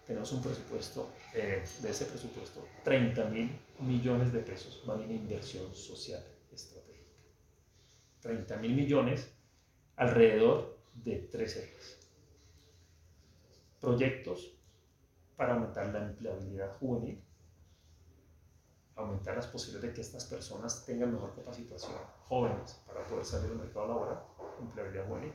tenemos 0.05 0.31
un 0.33 0.41
presupuesto, 0.41 1.09
eh, 1.33 1.63
de 1.81 1.89
ese 1.89 2.05
presupuesto, 2.05 2.67
30 2.83 3.25
mil 3.25 3.49
millones 3.79 4.33
de 4.33 4.39
pesos 4.39 4.83
van 4.85 5.01
en 5.01 5.11
inversión 5.11 5.73
social 5.73 6.23
estratégica. 6.51 7.11
30 8.21 8.57
mil 8.57 8.75
millones 8.75 9.33
alrededor 9.95 10.77
de 10.93 11.17
tres 11.31 11.57
ejes. 11.57 11.99
Proyectos 13.79 14.53
para 15.35 15.53
aumentar 15.53 15.87
la 15.87 16.03
empleabilidad 16.05 16.77
juvenil, 16.77 17.21
aumentar 18.95 19.35
las 19.35 19.47
posibilidades 19.47 19.91
de 19.91 19.95
que 19.95 20.01
estas 20.01 20.25
personas 20.25 20.85
tengan 20.85 21.11
mejor 21.11 21.33
capacitación, 21.35 21.97
jóvenes, 22.25 22.81
para 22.85 23.05
poder 23.05 23.25
salir 23.25 23.51
al 23.51 23.57
mercado 23.57 23.87
laboral, 23.87 24.23
empleabilidad 24.59 25.07
juvenil, 25.07 25.33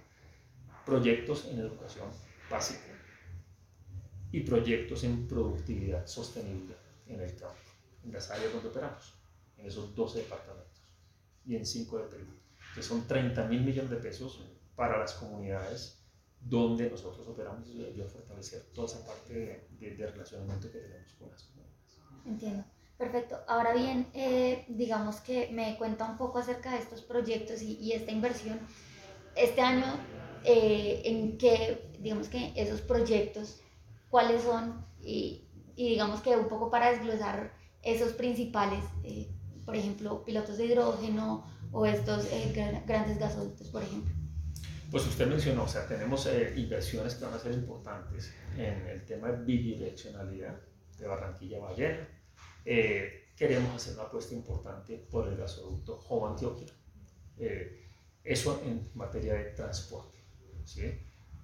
proyectos 0.85 1.47
en 1.47 1.59
educación 1.59 2.09
básica 2.49 2.98
y 4.33 4.41
proyectos 4.41 5.05
en 5.05 5.27
productividad 5.27 6.07
sostenible 6.07 6.75
en 7.07 7.21
el 7.21 7.35
campo, 7.37 7.57
en 8.05 8.12
las 8.12 8.31
áreas 8.31 8.53
donde 8.53 8.69
operamos, 8.69 9.14
en 9.57 9.67
esos 9.67 9.95
12 9.95 10.21
departamentos 10.21 10.83
y 11.47 11.57
en 11.57 11.64
5 11.64 11.99
de 11.99 12.05
Perú, 12.05 12.27
que 12.75 12.83
son 12.83 13.07
30 13.07 13.45
mil 13.45 13.62
millones 13.62 13.91
de 13.91 13.97
pesos 13.97 14.41
para 14.77 14.99
las 14.99 15.14
comunidades 15.14 15.99
donde 16.41 16.88
nosotros 16.91 17.27
operamos 17.27 17.69
y 17.69 17.85
ayuda 17.85 18.07
a 18.07 18.09
fortalecer 18.09 18.62
toda 18.73 18.87
esa 18.87 19.05
parte 19.05 19.33
de, 19.33 19.69
de, 19.79 19.97
de 19.97 20.07
relacionamiento 20.07 20.71
que 20.71 20.79
tenemos 20.79 21.12
con 21.14 21.31
las 21.31 21.43
comunidades. 21.43 21.99
Entiendo. 22.25 22.64
Perfecto. 22.99 23.38
Ahora 23.47 23.75
bien, 23.75 24.09
eh, 24.12 24.64
digamos 24.69 25.21
que 25.21 25.51
me 25.53 25.77
cuenta 25.79 26.05
un 26.05 26.17
poco 26.17 26.38
acerca 26.41 26.73
de 26.73 26.79
estos 26.79 27.03
proyectos 27.03 27.62
y, 27.62 27.79
y 27.79 27.93
esta 27.93 28.11
inversión. 28.11 28.59
Este 29.37 29.61
año, 29.61 29.87
eh, 30.45 31.03
¿en 31.05 31.38
qué, 31.38 31.93
digamos 32.01 32.29
que 32.29 32.53
esos 32.57 32.81
proyectos, 32.81 33.61
cuáles 34.11 34.42
son? 34.42 34.85
Y, 35.01 35.47
y 35.77 35.90
digamos 35.90 36.21
que 36.21 36.37
un 36.37 36.49
poco 36.49 36.71
para 36.71 36.90
desglosar 36.90 37.53
esos 37.83 38.12
principales, 38.12 38.83
eh, 39.05 39.29
por 39.64 39.77
ejemplo, 39.77 40.25
pilotos 40.25 40.59
de 40.59 40.66
hidrógeno 40.66 41.44
o 41.73 41.87
estos 41.87 42.27
eh, 42.33 42.53
gran- 42.55 42.85
grandes 42.87 43.18
gasoductos, 43.18 43.68
por 43.68 43.83
ejemplo. 43.83 44.12
Pues 44.90 45.07
usted 45.07 45.27
mencionó, 45.27 45.64
o 45.64 45.68
sea, 45.68 45.87
tenemos 45.87 46.27
eh, 46.27 46.55
inversiones 46.57 47.14
que 47.14 47.25
van 47.27 47.35
a 47.35 47.38
ser 47.38 47.53
importantes 47.53 48.33
en 48.57 48.87
el 48.87 49.05
tema 49.05 49.31
de 49.31 49.44
bidireccionalidad 49.44 50.59
de 50.99 51.07
Barranquilla 51.07 51.59
a 51.59 51.61
Ballena. 51.61 52.09
Eh, 52.64 53.27
queremos 53.37 53.75
hacer 53.77 53.94
una 53.94 54.05
apuesta 54.05 54.35
importante 54.35 54.97
por 55.11 55.29
el 55.29 55.37
gasoducto 55.37 55.99
Jobo 55.99 56.29
Antioquia. 56.29 56.68
Eh, 57.38 57.85
eso 58.25 58.61
en 58.64 58.90
materia 58.94 59.35
de 59.35 59.44
transporte. 59.53 60.18
¿sí? 60.64 60.90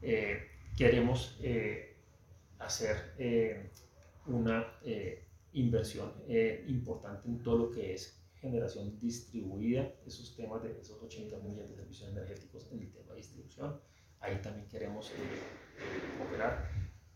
Eh, 0.02 0.50
queremos 0.76 1.38
eh, 1.42 1.93
hacer 2.64 3.14
eh, 3.18 3.70
una 4.26 4.78
eh, 4.84 5.24
inversión 5.52 6.12
eh, 6.28 6.64
importante 6.68 7.28
en 7.28 7.42
todo 7.42 7.58
lo 7.58 7.70
que 7.70 7.94
es 7.94 8.24
generación 8.44 8.98
distribuida, 9.00 9.90
esos 10.04 10.36
temas 10.36 10.62
de 10.62 10.78
esos 10.78 11.02
80 11.02 11.38
millones 11.38 11.70
de 11.70 11.76
servicios 11.76 12.10
energéticos 12.10 12.70
en 12.72 12.80
el 12.80 12.92
tema 12.92 13.12
de 13.12 13.16
distribución. 13.16 13.80
Ahí 14.20 14.40
también 14.42 14.68
queremos 14.68 15.10
eh, 15.10 16.22
operar 16.22 16.70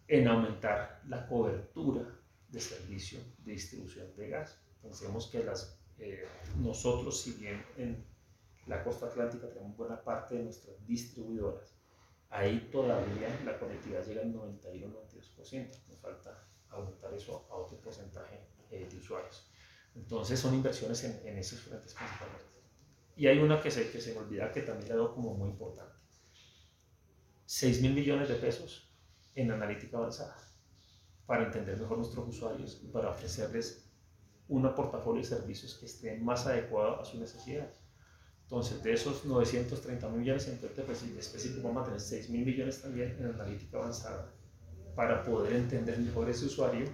en 0.07 0.27
aumentar 0.27 1.03
la 1.07 1.27
cobertura 1.27 2.03
de 2.49 2.61
servicio 2.61 3.21
de 3.45 3.53
distribución 3.53 4.15
de 4.17 4.29
gas. 4.31 4.59
Pensemos 4.81 5.29
que 5.29 5.45
las, 5.45 5.79
eh, 5.99 6.25
nosotros, 6.57 7.21
si 7.21 7.33
bien 7.33 7.63
en 7.77 8.07
la 8.67 8.83
costa 8.83 9.07
atlántica 9.07 9.49
tenemos 9.51 9.77
buena 9.77 10.03
parte 10.03 10.37
de 10.37 10.45
nuestras 10.45 10.87
distribuidoras, 10.87 11.78
ahí 12.31 12.69
todavía 12.71 13.29
la 13.45 13.59
conectividad 13.59 14.05
llega 14.05 14.23
al 14.23 14.33
91-92%. 14.35 15.87
Nos 15.89 15.99
falta 16.01 16.47
aumentar 16.71 17.13
eso 17.15 17.47
a 17.51 17.55
otro 17.55 17.81
porcentaje 17.81 18.41
eh, 18.71 18.87
de 18.91 18.97
usuarios. 18.99 19.51
Entonces 19.95 20.39
son 20.39 20.55
inversiones 20.55 21.03
en, 21.05 21.27
en 21.27 21.39
esos 21.39 21.61
frentes 21.61 21.95
principalmente. 21.95 22.45
Y 23.17 23.27
hay 23.27 23.39
una 23.39 23.61
que 23.61 23.71
se, 23.71 23.91
que 23.91 24.01
se 24.01 24.13
me 24.13 24.21
olvida 24.21 24.53
que 24.53 24.63
también 24.63 24.89
la 24.91 24.95
veo 24.97 25.13
como 25.15 25.35
muy 25.35 25.49
importante. 25.49 25.95
6 27.47 27.83
mil 27.83 27.95
millones 27.95 28.29
de 28.29 28.35
pesos 28.37 28.93
en 29.35 29.51
analítica 29.51 29.97
avanzada 29.97 30.37
para 31.27 31.45
entender 31.45 31.79
mejor 31.79 31.99
nuestros 31.99 32.29
usuarios 32.29 32.81
y 32.83 32.89
para 32.89 33.11
ofrecerles 33.11 33.89
un 34.49 34.63
portafolio 34.75 35.23
de 35.23 35.29
servicios 35.29 35.75
que 35.75 35.87
esté 35.87 36.17
más 36.19 36.47
adecuado 36.47 37.01
a 37.01 37.05
sus 37.05 37.21
necesidades. 37.21 37.81
Entonces, 38.49 38.83
de 38.83 38.95
esos 38.95 39.27
930 39.27 40.09
mil 40.09 40.21
millones 40.21 40.49
en 40.49 40.57
cuenta 40.57 40.81
específico, 40.91 41.69
vamos 41.69 41.83
a 41.83 41.85
tener 41.85 42.01
6 42.01 42.31
mil 42.31 42.47
millones 42.47 42.81
también 42.81 43.15
en 43.21 43.27
analítica 43.27 43.77
avanzada 43.77 44.33
para 44.97 45.23
poder 45.23 45.53
entender 45.53 45.99
mejor 45.99 46.31
ese 46.31 46.47
usuario 46.47 46.87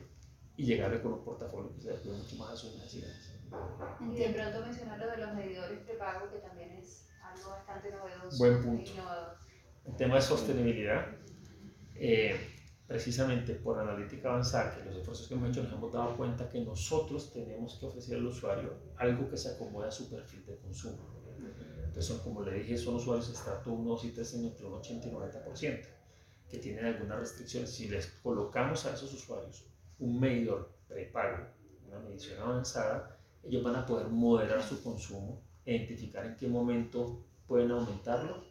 y 0.57 0.65
llegarle 0.65 1.01
con 1.01 1.13
un 1.13 1.25
portafolio 1.25 1.73
que 1.73 1.81
se 1.81 1.91
adecue 1.91 2.13
mucho 2.13 2.35
más 2.39 2.51
a 2.51 2.57
sus 2.57 2.75
necesidades. 2.75 3.35
Y 4.01 4.19
de 4.19 4.31
pronto 4.31 4.63
mencionar 4.63 4.99
lo 4.99 5.07
de 5.13 5.17
los 5.17 5.35
medidores 5.37 5.79
prepago, 5.79 6.29
que 6.29 6.39
también 6.39 6.73
es 6.73 7.09
algo 7.23 7.51
bastante 7.51 7.93
novedoso 7.93 8.37
Buen 8.37 8.61
punto. 8.61 8.91
innovador. 8.91 9.37
El 9.85 9.95
tema 9.95 10.17
de 10.17 10.23
sostenibilidad, 10.23 11.07
eh, 11.95 12.37
precisamente 12.89 13.55
por 13.55 13.79
analítica 13.79 14.31
avanzada, 14.31 14.77
que 14.77 14.85
los 14.87 14.97
esfuerzos 14.97 15.29
que 15.29 15.35
hemos 15.35 15.51
hecho 15.51 15.63
nos 15.63 15.73
hemos 15.73 15.93
dado 15.93 16.17
cuenta 16.17 16.49
que 16.49 16.61
nosotros 16.63 17.33
tenemos 17.33 17.79
que 17.79 17.87
ofrecer 17.87 18.17
al 18.17 18.27
usuario 18.27 18.75
algo 18.97 19.31
que 19.31 19.37
se 19.37 19.51
acomode 19.51 19.87
a 19.87 19.93
su 19.93 20.11
perfil 20.11 20.45
de 20.47 20.57
consumo. 20.59 21.14
Entonces, 21.95 22.13
son, 22.13 22.25
como 22.25 22.43
le 22.43 22.55
dije, 22.59 22.77
son 22.77 22.97
usuarios 22.97 23.29
estrato 23.29 23.73
1, 23.73 23.89
2 23.89 24.05
y 24.07 24.11
3 24.11 24.35
en 24.35 24.45
entre 24.47 24.67
un 24.67 24.73
80 24.75 25.07
y 25.07 25.11
90%, 25.13 25.81
que 26.51 26.59
tienen 26.59 26.87
algunas 26.87 27.21
restricciones. 27.21 27.71
Si 27.71 27.89
les 27.89 28.07
colocamos 28.21 28.85
a 28.85 28.95
esos 28.95 29.15
usuarios 29.15 29.65
un 30.01 30.19
medidor 30.19 30.73
prepago, 30.89 31.47
una 31.87 32.01
medición 32.01 32.41
avanzada, 32.41 33.17
ellos 33.45 33.63
van 33.63 33.77
a 33.77 33.87
poder 33.87 34.09
moderar 34.09 34.61
su 34.61 34.83
consumo, 34.83 35.41
identificar 35.65 36.27
en 36.27 36.35
qué 36.35 36.49
momento 36.49 37.25
pueden 37.47 37.71
aumentarlo 37.71 38.43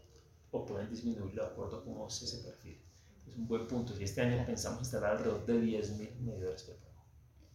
o 0.51 0.65
pueden 0.65 0.89
disminuirlo 0.89 1.43
de 1.43 1.49
acuerdo 1.49 1.79
a 1.79 1.83
cómo 1.83 2.07
ese 2.07 2.37
perfil. 2.37 2.81
es 3.27 3.35
un 3.35 3.45
buen 3.45 3.67
punto. 3.67 3.93
Y 3.99 4.05
este 4.05 4.21
año 4.21 4.45
pensamos 4.45 4.79
instalar 4.79 5.17
alrededor 5.17 5.45
de 5.45 5.55
10.000 5.55 6.15
medidores 6.21 6.63
prepago. 6.63 7.03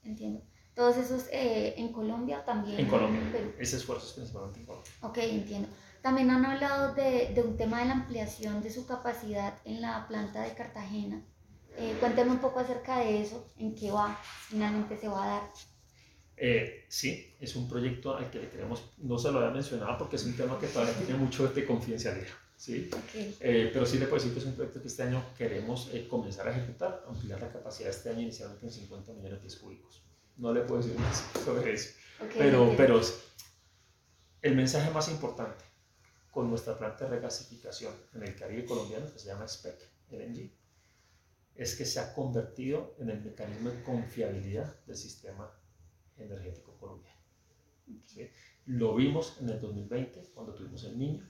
Entiendo. 0.03 0.43
Todos 0.79 0.97
esos 0.97 1.25
eh, 1.33 1.75
en 1.77 1.93
Colombia 1.93 2.45
también. 2.45 2.79
En 2.79 2.87
Colombia. 2.87 3.21
Perú. 3.33 3.53
Ese 3.59 3.79
esfuerzo 3.79 4.07
es 4.07 4.13
principalmente 4.13 4.61
en 4.61 4.67
Colombia. 4.67 4.93
Ok, 5.03 5.19
entiendo. 5.19 5.69
También 6.03 6.31
han 6.31 6.45
hablado 6.45 6.95
de, 6.95 7.33
de 7.35 7.43
un 7.43 7.57
tema 7.57 7.81
de 7.81 7.87
la 7.87 7.95
ampliación 7.95 8.63
de 8.63 8.71
su 8.71 8.87
capacidad 8.87 9.59
en 9.65 9.81
la 9.81 10.07
planta 10.07 10.43
de 10.43 10.55
Cartagena. 10.55 11.21
Eh, 11.77 11.97
cuénteme 11.99 12.31
un 12.31 12.39
poco 12.39 12.61
acerca 12.61 12.99
de 12.99 13.23
eso, 13.23 13.53
en 13.59 13.75
qué 13.75 13.91
va, 13.91 14.21
finalmente 14.49 14.97
se 14.97 15.09
va 15.09 15.25
a 15.25 15.29
dar. 15.29 15.43
Eh, 16.37 16.85
sí, 16.89 17.35
es 17.41 17.57
un 17.57 17.69
proyecto 17.69 18.17
al 18.17 18.31
que 18.31 18.39
le 18.39 18.49
queremos, 18.49 18.85
no 18.99 19.19
se 19.19 19.33
lo 19.33 19.41
había 19.41 19.51
mencionado 19.51 19.99
porque 19.99 20.15
es 20.15 20.25
un 20.27 20.37
tema 20.37 20.61
que 20.61 20.69
todavía 20.69 20.95
tiene 20.95 21.19
mucho 21.19 21.49
de 21.49 21.65
confidencialidad, 21.65 22.29
¿sí? 22.57 22.89
Ok, 22.93 23.37
Eh, 23.41 23.71
pero 23.73 23.85
sí 23.85 23.99
le 23.99 24.07
puedo 24.07 24.23
decir 24.23 24.33
que 24.33 24.39
es 24.39 24.47
un 24.47 24.55
proyecto 24.55 24.81
que 24.81 24.87
este 24.87 25.03
año 25.03 25.25
queremos 25.37 25.91
eh, 25.93 26.07
comenzar 26.09 26.47
a 26.47 26.53
ejecutar, 26.53 27.05
ampliar 27.09 27.41
la 27.41 27.49
capacidad 27.53 27.91
este 27.91 28.11
año 28.11 28.21
inicialmente 28.21 28.67
en 28.67 28.73
50 28.73 29.13
millones 29.15 29.33
de 29.33 29.39
pies 29.39 29.57
cúbicos. 29.57 30.08
No 30.39 30.53
le 30.53 30.63
puedo 30.63 30.83
decir 30.83 30.99
más 30.99 31.25
sobre 31.45 31.75
eso, 31.75 31.91
ok, 32.21 32.31
pero, 32.39 32.75
pero 32.77 33.01
el 34.43 34.55
mensaje 34.55 34.91
más 34.91 35.09
importante 35.09 35.65
con 36.31 36.49
nuestra 36.49 36.79
planta 36.79 37.05
de 37.05 37.11
regasificación 37.11 37.93
en 38.15 38.23
el 38.23 38.37
Caribe 38.37 38.65
colombiano, 38.65 39.13
que 39.13 39.19
se 39.19 39.27
llama 39.27 39.49
SPEC, 39.49 39.77
LNG, 40.11 40.51
es 41.57 41.75
que 41.75 41.85
se 41.85 41.99
ha 41.99 42.15
convertido 42.15 42.95
en 42.99 43.11
el 43.11 43.21
mecanismo 43.21 43.71
de 43.71 43.83
confiabilidad 43.83 44.77
del 44.87 44.97
sistema 44.97 45.51
energético 46.17 46.77
colombiano. 46.79 47.19
¿sí? 48.07 48.31
Lo 48.67 48.95
vimos 48.95 49.37
en 49.41 49.49
el 49.49 49.61
2020 49.61 50.31
cuando 50.35 50.55
tuvimos 50.55 50.85
el 50.85 50.97
niño 50.97 51.29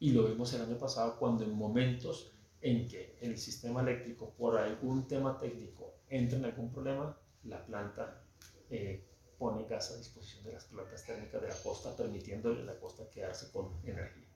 y 0.00 0.10
lo 0.10 0.24
vimos 0.24 0.52
el 0.54 0.62
año 0.62 0.78
pasado 0.78 1.16
cuando 1.18 1.44
en 1.44 1.52
momentos 1.52 2.32
en 2.60 2.88
que 2.88 3.16
el 3.20 3.38
sistema 3.38 3.82
eléctrico 3.82 4.34
por 4.34 4.58
algún 4.58 5.06
tema 5.06 5.38
técnico 5.38 5.94
entra 6.08 6.38
en 6.38 6.44
algún 6.44 6.72
problema, 6.72 7.16
la 7.48 7.64
planta 7.64 8.22
eh, 8.70 9.04
pone 9.38 9.66
gas 9.66 9.92
a 9.92 9.96
disposición 9.96 10.44
de 10.44 10.52
las 10.52 10.64
plantas 10.64 11.04
térmicas 11.04 11.40
de 11.40 11.48
la 11.48 11.54
costa, 11.62 11.96
permitiéndole 11.96 12.62
a 12.62 12.64
la 12.64 12.78
costa 12.78 13.08
quedarse 13.08 13.50
con 13.52 13.78
energía. 13.84 14.26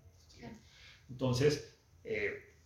Entonces, 1.08 1.78
eh, 2.04 2.56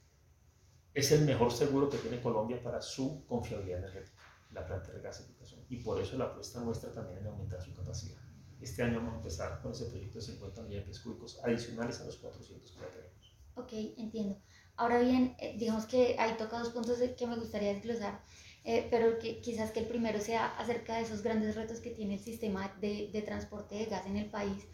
es 0.94 1.12
el 1.12 1.24
mejor 1.24 1.52
seguro 1.52 1.90
que 1.90 1.98
tiene 1.98 2.20
Colombia 2.22 2.62
para 2.62 2.80
su 2.80 3.26
confiabilidad 3.26 3.80
energética, 3.80 4.22
la 4.52 4.66
planta 4.66 4.88
de 4.88 4.94
regasificación. 4.94 5.64
Y 5.68 5.78
por 5.82 6.00
eso 6.00 6.16
la 6.16 6.26
apuesta 6.26 6.60
nuestra 6.60 6.92
también 6.92 7.18
en 7.18 7.26
aumentar 7.26 7.62
su 7.62 7.74
capacidad. 7.74 8.20
Este 8.60 8.82
año 8.82 8.96
vamos 8.96 9.14
a 9.14 9.16
empezar 9.16 9.60
con 9.60 9.72
ese 9.72 9.86
proyecto 9.86 10.18
de 10.18 10.24
50 10.24 10.62
millones 10.62 11.04
de 11.04 11.40
adicionales 11.42 12.00
a 12.00 12.04
los 12.04 12.16
400 12.16 12.70
que 12.70 12.80
ya 12.80 12.90
tenemos. 12.90 13.36
Ok, 13.54 13.72
entiendo. 13.98 14.40
Ahora 14.76 15.00
bien, 15.00 15.36
eh, 15.38 15.56
digamos 15.58 15.86
que 15.86 16.16
ahí 16.18 16.36
toca 16.36 16.58
dos 16.58 16.70
puntos 16.70 16.98
que 16.98 17.26
me 17.26 17.36
gustaría 17.36 17.74
desglosar, 17.74 18.22
eh, 18.70 18.86
pero 18.90 19.18
que 19.20 19.40
quizás 19.44 19.70
que 19.72 19.80
el 19.80 19.86
primero 19.94 20.20
sea 20.20 20.44
acerca 20.62 20.96
de 20.96 21.02
esos 21.04 21.22
grandes 21.22 21.56
retos 21.56 21.80
que 21.80 21.90
tiene 21.98 22.14
el 22.16 22.20
sistema 22.30 22.62
de, 22.82 23.10
de 23.14 23.22
transporte 23.22 23.76
de 23.76 23.86
gas 23.86 24.06
en 24.06 24.16
el 24.18 24.30
país. 24.30 24.66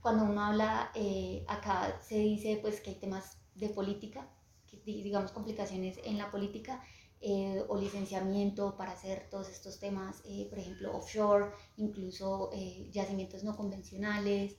Cuando 0.00 0.24
uno 0.24 0.40
habla, 0.42 0.90
eh, 0.94 1.44
acá 1.48 2.00
se 2.02 2.18
dice 2.18 2.58
pues 2.62 2.80
que 2.80 2.90
hay 2.90 2.96
temas 2.96 3.38
de 3.54 3.68
política, 3.70 4.28
que, 4.66 4.78
di- 4.86 5.02
digamos 5.02 5.32
complicaciones 5.32 5.98
en 6.04 6.18
la 6.18 6.30
política 6.30 6.82
eh, 7.20 7.62
o 7.68 7.76
licenciamiento 7.80 8.76
para 8.76 8.92
hacer 8.92 9.28
todos 9.30 9.48
estos 9.48 9.78
temas, 9.80 10.22
eh, 10.24 10.46
por 10.50 10.58
ejemplo, 10.58 10.96
offshore, 10.96 11.52
incluso 11.76 12.50
eh, 12.54 12.88
yacimientos 12.92 13.42
no 13.44 13.56
convencionales, 13.56 14.56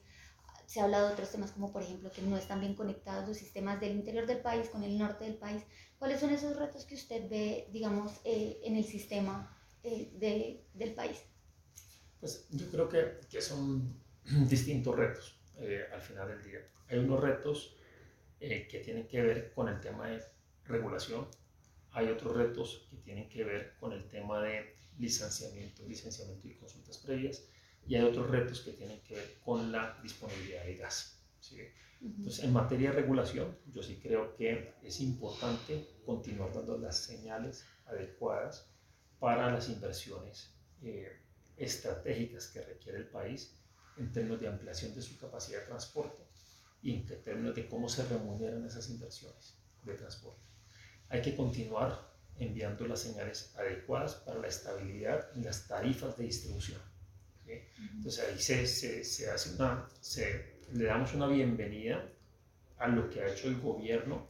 se 0.68 0.82
habla 0.82 1.02
de 1.02 1.14
otros 1.14 1.32
temas 1.32 1.52
como 1.52 1.72
por 1.72 1.82
ejemplo 1.82 2.12
que 2.12 2.22
no 2.22 2.38
están 2.38 2.60
bien 2.60 2.76
conectados 2.76 3.28
los 3.28 3.38
sistemas 3.38 3.80
del 3.80 3.94
interior 3.94 4.28
del 4.28 4.42
país 4.42 4.68
con 4.70 4.84
el 4.84 4.98
norte 4.98 5.24
del 5.24 5.36
país. 5.36 5.64
¿Cuáles 5.98 6.20
son 6.20 6.30
esos 6.30 6.58
retos 6.58 6.86
que 6.86 6.96
usted 6.96 7.30
ve, 7.30 7.70
digamos, 7.72 8.12
eh, 8.26 8.60
en 8.64 8.76
el 8.76 8.84
sistema 8.84 9.58
eh, 9.84 10.12
de, 10.20 10.66
del 10.74 10.94
país? 10.94 11.24
Pues 12.20 12.48
yo 12.52 12.70
creo 12.70 12.90
que, 12.90 13.22
que 13.30 13.42
son 13.42 13.98
distintos 14.50 14.94
retos 14.94 15.40
eh, 15.58 15.86
al 15.92 16.02
final 16.02 16.28
del 16.28 16.44
día. 16.44 16.60
Hay 16.90 17.00
unos 17.00 17.22
retos 17.22 17.74
que 18.40 18.82
tienen 18.86 19.08
que 19.08 19.20
ver 19.20 19.52
con 19.54 19.68
el 19.68 19.80
tema 19.80 20.10
de 20.10 20.22
regulación, 20.66 21.28
hay 21.92 22.08
otros 22.10 22.36
retos 22.36 22.88
que 22.92 22.98
tienen 22.98 23.28
que 23.30 23.44
ver 23.44 23.74
con 23.80 23.94
el 23.94 24.08
tema 24.08 24.40
de 24.44 24.76
licenciamiento, 25.00 25.84
licenciamiento 25.88 26.48
y 26.48 26.54
consultas 26.54 27.00
previas, 27.00 27.46
y 27.88 27.96
hay 27.96 28.04
otros 28.04 28.30
retos 28.30 28.62
que 28.62 28.74
tienen 28.74 29.02
que 29.02 29.16
ver 29.16 29.40
con 29.44 29.72
la 29.72 29.98
disponibilidad 30.04 30.66
de 30.66 30.76
gas. 30.76 31.20
¿sí? 31.40 31.58
Entonces, 32.02 32.44
en 32.44 32.54
materia 32.54 32.92
de 32.92 32.98
regulación, 32.98 33.58
yo 33.72 33.82
sí 33.82 34.00
creo 34.02 34.36
que 34.36 34.74
es 34.84 35.00
importante 35.00 35.88
continuar 36.06 36.54
dando 36.54 36.78
las 36.78 36.98
señales 36.98 37.66
adecuadas 37.86 38.70
para 39.20 39.52
las 39.52 39.70
inversiones 39.70 40.54
eh, 40.82 41.12
estratégicas 41.56 42.48
que 42.48 42.62
requiere 42.62 43.00
el 43.00 43.08
país 43.08 43.56
en 43.98 44.12
términos 44.12 44.40
de 44.40 44.48
ampliación 44.48 44.94
de 44.94 45.02
su 45.02 45.18
capacidad 45.18 45.62
de 45.62 45.66
transporte 45.66 46.24
y 46.84 46.94
en 46.94 47.06
términos 47.24 47.56
de 47.56 47.68
cómo 47.68 47.90
se 47.90 48.06
remuneran 48.06 48.64
esas 48.66 48.90
inversiones 48.90 49.58
de 49.82 49.96
transporte. 49.96 50.46
Hay 51.10 51.22
que 51.22 51.36
continuar 51.36 52.16
enviando 52.38 52.86
las 52.86 53.00
señales 53.00 53.56
adecuadas 53.56 54.16
para 54.16 54.40
la 54.40 54.48
estabilidad 54.48 55.36
en 55.36 55.44
las 55.44 55.68
tarifas 55.68 56.16
de 56.18 56.26
distribución. 56.26 56.80
¿Sí? 57.48 57.54
Entonces 57.96 58.26
ahí 58.26 58.40
se, 58.40 58.68
se, 58.68 59.04
se 59.04 59.30
hace 59.30 59.56
una, 59.56 59.88
se, 60.02 60.60
le 60.74 60.86
damos 60.86 61.14
una 61.14 61.28
bienvenida 61.28 62.10
a 62.78 62.88
lo 62.88 63.10
que 63.10 63.22
ha 63.22 63.32
hecho 63.32 63.48
el 63.48 63.60
gobierno 63.60 64.28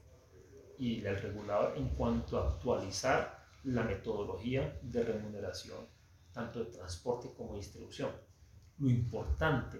y 0.78 1.04
el 1.04 1.20
regulador 1.20 1.78
en 1.78 1.90
cuanto 1.90 2.38
a 2.38 2.50
actualizar 2.54 3.46
la 3.64 3.84
metodología 3.84 4.80
de 4.84 5.04
remuneración 5.04 5.88
tanto 6.32 6.60
de 6.60 6.66
transporte 6.66 7.30
como 7.36 7.54
de 7.54 7.62
distribución. 7.62 8.12
Lo 8.78 8.90
importante 8.90 9.80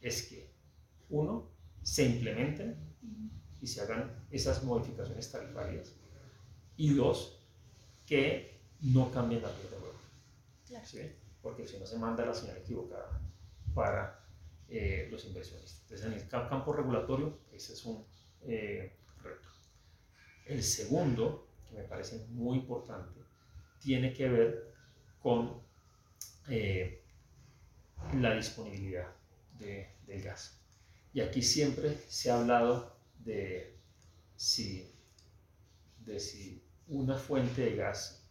es 0.00 0.24
que, 0.24 0.52
uno, 1.08 1.52
se 1.82 2.04
implementen 2.04 2.76
y 3.60 3.66
se 3.66 3.80
hagan 3.80 4.26
esas 4.30 4.64
modificaciones 4.64 5.30
tarifarias 5.30 5.94
y 6.76 6.94
dos, 6.94 7.38
que 8.04 8.60
no 8.80 9.10
cambien 9.12 9.42
la 9.42 9.48
regla 9.48 9.70
de 9.70 9.76
juego. 9.76 9.98
Claro. 10.66 10.86
¿sí? 10.86 11.00
Porque 11.48 11.66
si 11.66 11.78
no 11.78 11.86
se 11.86 11.98
manda 11.98 12.26
la 12.26 12.34
señal 12.34 12.58
equivocada 12.58 13.18
para 13.74 14.22
eh, 14.68 15.08
los 15.10 15.24
inversionistas. 15.24 15.80
Entonces, 15.84 16.06
en 16.06 16.12
el 16.12 16.28
ca- 16.28 16.46
campo 16.46 16.74
regulatorio, 16.74 17.38
ese 17.50 17.72
es 17.72 17.86
un 17.86 18.04
eh, 18.42 18.92
reto. 19.22 19.48
El 20.44 20.62
segundo, 20.62 21.48
que 21.66 21.74
me 21.76 21.84
parece 21.84 22.18
muy 22.32 22.58
importante, 22.58 23.18
tiene 23.80 24.12
que 24.12 24.28
ver 24.28 24.74
con 25.22 25.62
eh, 26.50 27.02
la 28.20 28.34
disponibilidad 28.34 29.08
de- 29.58 29.88
del 30.06 30.20
gas. 30.22 30.60
Y 31.14 31.22
aquí 31.22 31.40
siempre 31.40 31.96
se 32.08 32.30
ha 32.30 32.38
hablado 32.38 32.94
de 33.24 33.74
si, 34.36 34.92
de 36.04 36.20
si 36.20 36.62
una 36.88 37.16
fuente 37.16 37.62
de 37.62 37.74
gas 37.76 38.22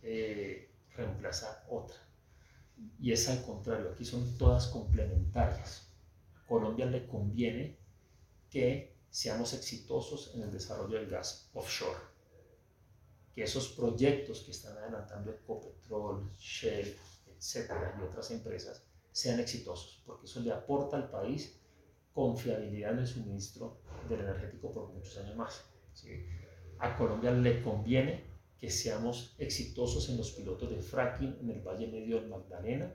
reemplaza 0.95 1.65
otra 1.67 1.97
y 2.99 3.11
es 3.11 3.27
al 3.29 3.43
contrario, 3.43 3.91
aquí 3.91 4.05
son 4.05 4.37
todas 4.37 4.67
complementarias. 4.67 5.87
A 6.35 6.47
Colombia 6.47 6.85
le 6.85 7.07
conviene 7.07 7.77
que 8.49 8.95
seamos 9.09 9.53
exitosos 9.53 10.33
en 10.35 10.43
el 10.43 10.51
desarrollo 10.51 10.97
del 10.97 11.09
gas 11.09 11.49
offshore, 11.53 11.99
que 13.33 13.43
esos 13.43 13.69
proyectos 13.69 14.41
que 14.41 14.51
están 14.51 14.77
adelantando 14.77 15.31
Ecopetrol, 15.31 16.31
Shell, 16.37 16.95
etcétera, 17.35 17.95
y 17.99 18.03
otras 18.03 18.31
empresas 18.31 18.83
sean 19.11 19.39
exitosos, 19.39 20.01
porque 20.05 20.25
eso 20.25 20.39
le 20.39 20.51
aporta 20.51 20.97
al 20.97 21.09
país 21.09 21.59
confiabilidad 22.13 22.93
en 22.93 22.99
el 22.99 23.07
suministro 23.07 23.77
del 24.09 24.21
energético 24.21 24.71
por 24.71 24.89
muchos 24.89 25.17
años 25.17 25.35
más. 25.35 25.63
¿sí? 25.93 26.25
A 26.79 26.95
Colombia 26.97 27.31
le 27.31 27.61
conviene 27.61 28.23
que 28.59 28.71
seamos 28.71 29.35
exitosos 29.37 30.09
en 30.09 30.17
los 30.17 30.31
pilotos 30.31 30.69
de 30.69 30.81
fracking 30.81 31.37
en 31.41 31.49
el 31.49 31.61
Valle 31.61 31.87
Medio 31.87 32.19
del 32.19 32.29
Magdalena. 32.29 32.93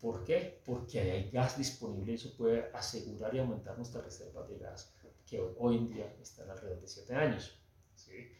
¿Por 0.00 0.24
qué? 0.24 0.60
Porque 0.64 1.00
ahí 1.00 1.10
hay 1.10 1.30
gas 1.30 1.58
disponible 1.58 2.12
y 2.12 2.14
eso 2.16 2.36
puede 2.36 2.70
asegurar 2.72 3.34
y 3.34 3.38
aumentar 3.38 3.76
nuestras 3.76 4.04
reservas 4.04 4.48
de 4.48 4.58
gas, 4.58 4.94
que 5.26 5.40
hoy, 5.40 5.76
en 5.76 5.88
día 5.88 6.14
están 6.22 6.50
alrededor 6.50 6.80
de 6.80 6.86
7 6.86 7.14
años. 7.14 7.58
¿sí? 7.96 8.30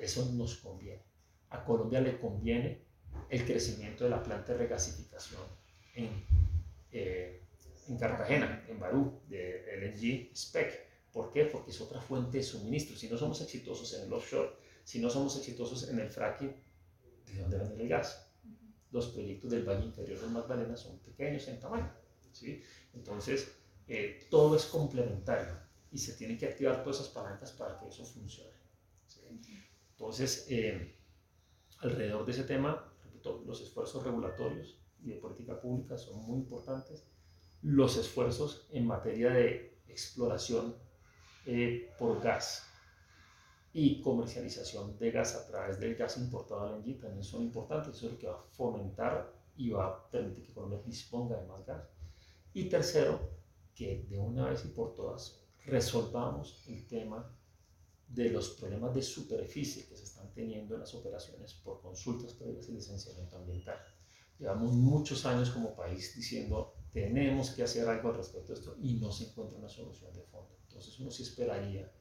Eso 0.00 0.30
nos 0.32 0.56
conviene. 0.56 1.02
A 1.50 1.64
Colombia 1.64 2.00
le 2.00 2.20
conviene 2.20 2.82
el 3.30 3.44
crecimiento 3.44 4.04
de 4.04 4.10
la 4.10 4.22
planta 4.22 4.52
de 4.52 4.58
regasificación 4.58 5.42
en, 5.94 6.08
eh, 6.92 7.42
en 7.88 7.98
Cartagena, 7.98 8.64
en 8.68 8.78
Barú, 8.78 9.20
de 9.28 9.64
LNG 9.76 10.36
SPEC. 10.36 10.88
¿Por 11.12 11.32
qué? 11.32 11.46
Porque 11.46 11.70
es 11.70 11.80
otra 11.80 12.00
fuente 12.00 12.38
de 12.38 12.44
suministro. 12.44 12.96
Si 12.96 13.08
no 13.08 13.16
somos 13.16 13.40
exitosos 13.40 13.92
en 13.94 14.06
el 14.06 14.12
offshore, 14.12 14.50
si 14.88 15.00
no 15.00 15.10
somos 15.10 15.36
exitosos 15.36 15.86
en 15.90 15.98
el 15.98 16.08
fracking, 16.08 16.50
¿de 17.26 17.42
dónde 17.42 17.58
va 17.58 17.66
a 17.66 17.68
venir 17.68 17.82
el 17.82 17.88
gas? 17.90 18.26
Los 18.90 19.08
proyectos 19.08 19.50
del 19.50 19.62
Valle 19.62 19.84
Inferior 19.84 20.18
del 20.18 20.30
Magdalena 20.30 20.78
son 20.78 20.98
pequeños 21.00 21.46
en 21.48 21.60
tamaño. 21.60 21.92
¿sí? 22.32 22.62
Entonces, 22.94 23.52
eh, 23.86 24.26
todo 24.30 24.56
es 24.56 24.64
complementario 24.64 25.58
y 25.92 25.98
se 25.98 26.14
tienen 26.14 26.38
que 26.38 26.46
activar 26.46 26.82
todas 26.82 27.00
esas 27.00 27.12
palancas 27.12 27.52
para 27.52 27.78
que 27.78 27.86
eso 27.86 28.02
funcione. 28.02 28.56
¿sí? 29.06 29.20
Entonces, 29.90 30.46
eh, 30.48 30.96
alrededor 31.80 32.24
de 32.24 32.32
ese 32.32 32.44
tema, 32.44 32.90
repito, 33.04 33.42
los 33.46 33.60
esfuerzos 33.60 34.02
regulatorios 34.02 34.80
y 35.02 35.10
de 35.10 35.16
política 35.16 35.60
pública 35.60 35.98
son 35.98 36.16
muy 36.22 36.38
importantes. 36.38 37.04
Los 37.60 37.98
esfuerzos 37.98 38.66
en 38.72 38.86
materia 38.86 39.28
de 39.28 39.82
exploración 39.86 40.74
eh, 41.44 41.90
por 41.98 42.22
gas 42.22 42.67
y 43.72 44.00
comercialización 44.00 44.98
de 44.98 45.10
gas 45.10 45.34
a 45.34 45.46
través 45.46 45.78
del 45.78 45.94
gas 45.94 46.16
importado 46.16 46.62
a 46.62 46.76
LNG 46.76 47.00
también 47.00 47.24
son 47.24 47.42
importantes. 47.42 47.94
Eso 47.94 48.06
es 48.06 48.12
lo 48.12 48.18
que 48.18 48.26
va 48.26 48.34
a 48.34 48.44
fomentar 48.50 49.32
y 49.56 49.70
va 49.70 49.86
a 49.86 50.10
permitir 50.10 50.46
que 50.46 50.54
Colombia 50.54 50.80
disponga 50.84 51.36
de 51.36 51.46
más 51.46 51.64
gas. 51.66 51.88
Y 52.54 52.68
tercero, 52.68 53.30
que 53.74 54.06
de 54.08 54.18
una 54.18 54.50
vez 54.50 54.64
y 54.64 54.68
por 54.68 54.94
todas 54.94 55.40
resolvamos 55.64 56.64
el 56.68 56.86
tema 56.86 57.30
de 58.08 58.30
los 58.30 58.50
problemas 58.50 58.94
de 58.94 59.02
superficie 59.02 59.86
que 59.86 59.96
se 59.96 60.04
están 60.04 60.32
teniendo 60.32 60.74
en 60.74 60.80
las 60.80 60.94
operaciones 60.94 61.52
por 61.54 61.80
consultas 61.80 62.32
previas 62.32 62.68
y 62.68 62.72
licenciamiento 62.72 63.36
ambiental. 63.36 63.78
Llevamos 64.38 64.72
muchos 64.72 65.26
años 65.26 65.50
como 65.50 65.74
país 65.74 66.14
diciendo 66.16 66.74
tenemos 66.92 67.50
que 67.50 67.62
hacer 67.62 67.86
algo 67.86 68.08
al 68.08 68.16
respecto 68.16 68.52
de 68.52 68.58
esto 68.58 68.76
y 68.80 68.94
no 68.94 69.12
se 69.12 69.24
encuentra 69.24 69.58
una 69.58 69.68
solución 69.68 70.12
de 70.14 70.22
fondo. 70.22 70.56
Entonces 70.68 70.98
uno 70.98 71.10
sí 71.10 71.22
esperaría 71.22 71.92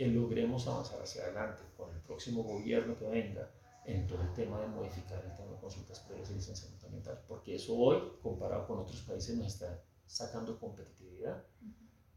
que 0.00 0.06
logremos 0.06 0.66
avanzar 0.66 0.98
hacia 1.02 1.24
adelante 1.24 1.62
con 1.76 1.94
el 1.94 2.00
próximo 2.00 2.42
gobierno 2.42 2.96
que 2.96 3.04
venga 3.04 3.50
en 3.84 4.06
todo 4.06 4.22
el 4.22 4.32
tema 4.32 4.58
de 4.58 4.66
modificar 4.68 5.22
el 5.22 5.36
tema 5.36 5.52
de 5.52 5.60
consultas 5.60 5.98
previas 6.00 6.30
y 6.30 6.36
licenciamiento 6.36 6.86
ambiental, 6.86 7.20
porque 7.28 7.56
eso 7.56 7.76
hoy, 7.76 8.00
comparado 8.22 8.66
con 8.66 8.78
otros 8.78 9.02
países, 9.02 9.36
nos 9.36 9.48
está 9.48 9.78
sacando 10.06 10.58
competitividad 10.58 11.44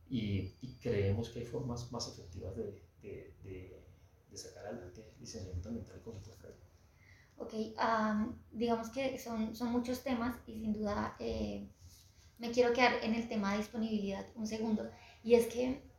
y, 0.09 0.53
y 0.61 0.77
creemos 0.81 1.27
que 1.29 1.39
hay 1.39 1.45
formas 1.45 1.91
más 1.91 2.07
efectivas 2.07 2.55
de, 2.55 2.81
de, 3.01 3.33
de, 3.43 3.83
de 4.31 4.37
sacar 4.37 4.65
adelante 4.67 5.03
licenciamiento 5.19 5.67
ambiental 5.67 5.97
y 5.97 6.03
consultas 6.05 6.37
previas. 6.37 6.69
Ok, 7.35 7.53
um, 7.83 8.33
digamos 8.53 8.91
que 8.91 9.19
son, 9.19 9.53
son 9.57 9.73
muchos 9.73 10.03
temas 10.03 10.37
y 10.47 10.53
sin 10.61 10.71
duda 10.71 11.17
eh, 11.19 11.67
me 12.37 12.49
quiero 12.51 12.71
quedar 12.71 13.03
en 13.03 13.13
el 13.13 13.27
tema 13.27 13.51
de 13.51 13.57
disponibilidad 13.57 14.25
un 14.35 14.47
segundo. 14.47 14.89
Y 15.21 15.33
es 15.33 15.47
que 15.47 15.91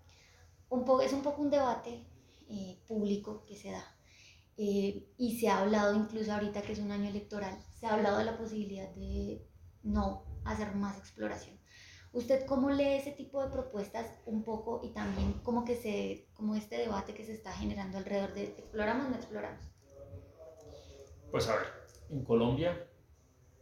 un 0.69 0.85
poco, 0.85 1.03
es 1.03 1.13
un 1.13 1.23
poco 1.23 1.43
un 1.43 1.51
debate 1.51 2.05
eh, 2.49 2.79
público 2.87 3.45
que 3.47 3.57
se 3.57 3.71
da. 3.71 3.85
Eh, 4.57 5.09
y 5.19 5.39
se 5.39 5.49
ha 5.49 5.61
hablado 5.61 5.97
incluso 5.97 6.33
ahorita 6.33 6.63
que 6.63 6.73
es 6.73 6.79
un 6.79 6.93
año 6.93 7.09
electoral, 7.09 7.59
se 7.79 7.87
ha 7.87 7.95
hablado 7.95 8.19
de 8.19 8.25
la 8.25 8.39
posibilidad 8.39 8.89
de 8.95 9.45
no 9.83 10.25
hacer 10.45 10.75
más 10.75 10.99
exploración. 10.99 11.59
¿Usted 12.13 12.47
cómo 12.47 12.71
lee 12.71 12.95
ese 12.95 13.11
tipo 13.11 13.43
de 13.43 13.51
propuestas 13.51 14.07
un 14.25 14.45
poco 14.45 14.81
y 14.85 14.93
también 14.93 15.33
como 15.43 15.65
que 15.65 15.75
se, 15.75 16.29
como 16.35 16.55
este 16.55 16.79
debate 16.79 17.13
que 17.13 17.25
se 17.25 17.33
está 17.33 17.53
generando 17.53 17.99
alrededor 17.99 18.33
de 18.35 18.45
exploramos 18.45 19.07
o 19.07 19.11
no 19.11 19.17
exploramos? 19.17 19.67
Pues 21.33 21.49
a 21.49 21.57
ver, 21.57 21.67
en 22.11 22.25
Colombia 22.25 22.89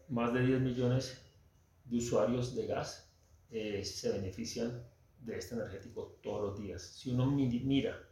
más 0.09 0.35
de 0.35 0.45
10 0.45 0.61
millones 0.61 1.23
de 1.87 1.97
usuarios 1.97 2.55
de 2.55 2.67
gas 2.67 3.11
eh, 3.51 3.83
se 3.83 4.13
benefician 4.13 4.87
de 5.25 5.39
este 5.39 5.55
energético 5.55 6.19
todos 6.23 6.43
los 6.43 6.59
días. 6.59 6.83
Si 6.83 7.11
uno 7.11 7.27
mira 7.27 8.09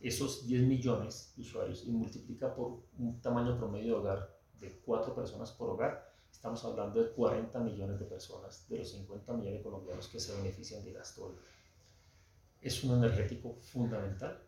esos 0.00 0.46
10 0.46 0.62
millones 0.64 1.32
de 1.36 1.42
usuarios 1.42 1.84
y 1.86 1.90
multiplica 1.90 2.54
por 2.54 2.82
un 2.98 3.20
tamaño 3.20 3.56
promedio 3.56 3.94
de 3.94 4.00
hogar 4.00 4.38
de 4.60 4.80
4 4.84 5.14
personas 5.14 5.52
por 5.52 5.70
hogar, 5.70 6.12
estamos 6.30 6.64
hablando 6.64 7.02
de 7.02 7.10
40 7.12 7.58
millones 7.60 7.98
de 7.98 8.04
personas 8.04 8.68
de 8.68 8.78
los 8.78 8.90
50 8.90 9.32
millones 9.32 9.58
de 9.58 9.62
colombianos 9.62 10.08
que 10.08 10.20
se 10.20 10.36
benefician 10.36 10.84
de 10.84 10.92
gas 10.92 11.14
todo 11.14 11.30
el 11.30 11.36
día. 11.36 11.44
Es 12.60 12.84
un 12.84 12.98
energético 12.98 13.54
fundamental 13.60 14.42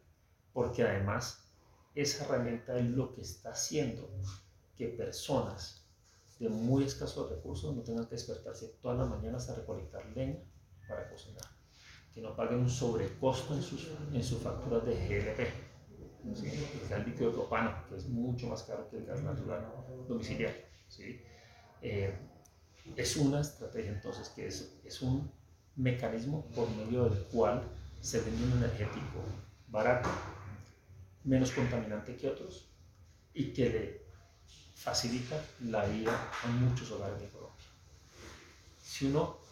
porque 0.52 0.82
además 0.82 1.46
esa 1.94 2.24
herramienta 2.24 2.78
es 2.78 2.84
lo 2.86 3.14
que 3.14 3.22
está 3.22 3.50
haciendo 3.50 4.10
que 4.76 4.88
personas 4.88 5.86
de 6.38 6.50
muy 6.50 6.84
escasos 6.84 7.30
recursos 7.30 7.74
no 7.74 7.82
tengan 7.82 8.04
que 8.04 8.16
despertarse 8.16 8.76
todas 8.82 8.98
las 8.98 9.08
mañanas 9.08 9.48
a 9.48 9.54
recolectar 9.54 10.04
leña 10.14 10.38
para 10.86 11.08
cocinar, 11.08 11.44
que 12.16 12.22
no 12.22 12.34
paguen 12.34 12.60
un 12.60 12.70
sobrecosto 12.70 13.54
en 13.54 13.62
sus, 13.62 13.88
en 14.10 14.24
sus 14.24 14.38
facturas 14.38 14.86
de 14.86 14.94
GLP, 14.94 16.34
¿sí? 16.34 16.46
el 16.82 16.88
gas 16.88 17.06
líquido 17.06 17.30
propano, 17.30 17.74
que 17.86 17.96
es 17.96 18.08
mucho 18.08 18.46
más 18.46 18.62
caro 18.62 18.88
que 18.88 18.96
el 18.96 19.04
gas 19.04 19.20
natural 19.20 19.66
domiciliario. 20.08 20.62
¿sí? 20.88 21.20
Eh, 21.82 22.18
es 22.96 23.16
una 23.18 23.42
estrategia 23.42 23.92
entonces 23.92 24.30
que 24.30 24.46
es, 24.46 24.78
es 24.82 25.02
un 25.02 25.30
mecanismo 25.76 26.46
por 26.54 26.70
medio 26.70 27.04
del 27.04 27.22
cual 27.24 27.62
se 28.00 28.22
vende 28.22 28.44
un 28.44 28.64
energético 28.64 29.22
barato, 29.68 30.08
menos 31.22 31.50
contaminante 31.50 32.16
que 32.16 32.28
otros 32.30 32.70
y 33.34 33.52
que 33.52 33.68
le 33.68 34.06
facilita 34.74 35.38
la 35.60 35.84
vida 35.84 36.30
a 36.44 36.46
muchos 36.46 36.90
hogares 36.92 37.20
de 37.20 37.28
Colombia. 37.28 37.66
Si 38.82 39.04
uno 39.04 39.44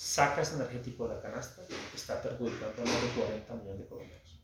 saca 0.00 0.40
ese 0.40 0.54
energético 0.54 1.06
de 1.06 1.14
la 1.16 1.20
canasta, 1.20 1.60
está 1.94 2.22
perjudicando 2.22 2.80
a 2.82 2.84
más 2.86 3.02
de 3.02 3.08
40 3.20 3.54
millones 3.54 3.80
de 3.80 3.86
colombianos. 3.86 4.40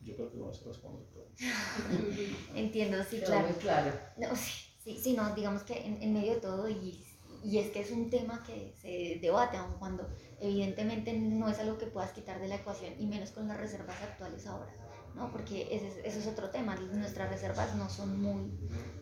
Yo 0.00 0.14
creo 0.14 0.30
que 0.30 0.38
con 0.38 0.50
eso 0.50 0.68
respondo 0.68 1.04
Entiendo, 2.54 3.02
sí, 3.02 3.20
claro. 3.20 3.48
muy 3.48 3.56
claro. 3.58 3.92
No, 4.16 4.36
sí, 4.36 4.52
sí, 4.82 5.00
sí, 5.02 5.12
no, 5.14 5.34
digamos 5.34 5.62
que 5.64 5.84
en, 5.84 6.00
en 6.02 6.12
medio 6.14 6.34
de 6.34 6.40
todo, 6.40 6.68
y, 6.68 7.04
y 7.42 7.58
es 7.58 7.70
que 7.70 7.80
es 7.80 7.90
un 7.90 8.10
tema 8.10 8.44
que 8.44 8.72
se 8.80 9.18
debate, 9.20 9.56
aun 9.56 9.74
cuando 9.80 10.08
evidentemente 10.40 11.12
no 11.18 11.48
es 11.48 11.58
algo 11.58 11.76
que 11.76 11.86
puedas 11.86 12.12
quitar 12.12 12.40
de 12.40 12.46
la 12.46 12.56
ecuación, 12.56 12.94
y 12.98 13.06
menos 13.06 13.30
con 13.30 13.48
las 13.48 13.58
reservas 13.58 14.00
actuales 14.02 14.46
ahora, 14.46 14.72
¿no? 15.16 15.32
Porque 15.32 15.66
ese, 15.74 15.88
es- 15.88 15.96
ese 16.04 16.20
es 16.20 16.26
otro 16.28 16.50
tema, 16.50 16.76
nuestras 16.76 17.28
reservas 17.28 17.74
no 17.74 17.88
son 17.90 18.20
muy 18.22 18.52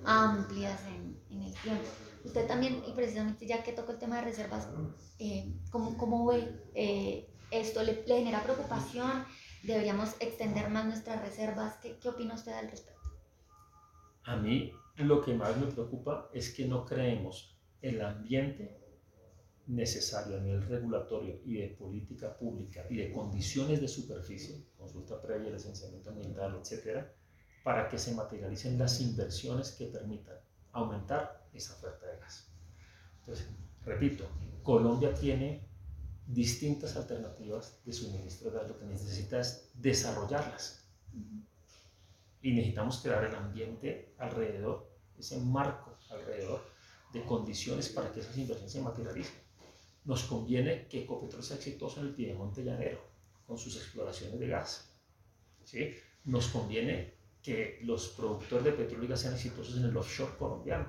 amplias 0.06 0.80
en, 0.86 1.20
en 1.30 1.42
el 1.42 1.52
tiempo. 1.60 1.84
Usted 2.26 2.48
también, 2.48 2.82
y 2.84 2.92
precisamente 2.92 3.46
ya 3.46 3.62
que 3.62 3.72
tocó 3.72 3.92
el 3.92 3.98
tema 3.98 4.16
de 4.16 4.22
reservas, 4.22 4.68
eh, 5.20 5.54
¿cómo, 5.70 5.96
¿cómo 5.96 6.26
ve 6.26 6.52
eh, 6.74 7.28
esto? 7.52 7.84
¿Le, 7.84 8.04
¿Le 8.04 8.18
genera 8.18 8.42
preocupación? 8.42 9.24
¿Deberíamos 9.62 10.16
extender 10.18 10.68
más 10.68 10.86
nuestras 10.86 11.22
reservas? 11.22 11.76
¿Qué, 11.76 11.98
qué 12.00 12.08
opina 12.08 12.34
usted 12.34 12.52
al 12.52 12.68
respecto? 12.68 13.08
A 14.24 14.34
mí 14.36 14.72
lo 14.96 15.22
que 15.22 15.34
más 15.34 15.56
me 15.56 15.66
preocupa 15.66 16.28
es 16.32 16.52
que 16.52 16.66
no 16.66 16.84
creemos 16.84 17.56
el 17.80 18.02
ambiente 18.02 18.76
necesario 19.68 20.36
a 20.36 20.40
nivel 20.40 20.66
regulatorio 20.66 21.40
y 21.44 21.54
de 21.58 21.68
política 21.68 22.36
pública 22.36 22.86
y 22.90 22.96
de 22.96 23.12
condiciones 23.12 23.80
de 23.80 23.86
superficie, 23.86 24.64
consulta 24.76 25.22
previa, 25.22 25.52
licenciamiento 25.52 26.10
ambiental, 26.10 26.58
etcétera, 26.60 27.12
para 27.62 27.88
que 27.88 27.98
se 27.98 28.14
materialicen 28.16 28.78
las 28.78 29.00
inversiones 29.00 29.70
que 29.72 29.86
permitan 29.86 30.36
aumentar 30.76 31.48
esa 31.52 31.74
oferta 31.74 32.06
de 32.06 32.18
gas. 32.18 32.48
Entonces, 33.20 33.46
repito, 33.84 34.26
Colombia 34.62 35.14
tiene 35.14 35.66
distintas 36.26 36.96
alternativas 36.96 37.80
de 37.84 37.92
suministro 37.92 38.50
de 38.50 38.58
gas, 38.58 38.68
lo 38.68 38.78
que 38.78 38.84
necesita 38.84 39.40
es 39.40 39.70
desarrollarlas 39.74 40.84
y 42.42 42.52
necesitamos 42.52 42.98
crear 42.98 43.24
el 43.24 43.34
ambiente 43.34 44.14
alrededor, 44.18 44.88
ese 45.18 45.38
marco 45.40 45.96
alrededor 46.10 46.62
de 47.12 47.24
condiciones 47.24 47.88
para 47.88 48.12
que 48.12 48.20
esas 48.20 48.36
inversiones 48.36 48.72
se 48.72 48.82
materialicen. 48.82 49.40
Nos 50.04 50.24
conviene 50.24 50.86
que 50.88 51.02
Ecopetrol 51.02 51.42
sea 51.42 51.56
exitoso 51.56 52.00
en 52.00 52.06
el 52.06 52.14
Piedemonte 52.14 52.62
Llanero 52.62 53.00
con 53.46 53.58
sus 53.58 53.76
exploraciones 53.76 54.38
de 54.38 54.46
gas. 54.46 54.94
¿sí? 55.64 55.94
Nos 56.24 56.48
conviene 56.48 57.15
que 57.46 57.78
los 57.84 58.08
productores 58.08 58.64
de 58.64 58.72
petróleo 58.72 59.04
y 59.04 59.08
gas 59.08 59.20
sean 59.20 59.34
exitosos 59.34 59.76
en 59.76 59.84
el 59.84 59.96
offshore 59.96 60.36
colombiano 60.36 60.86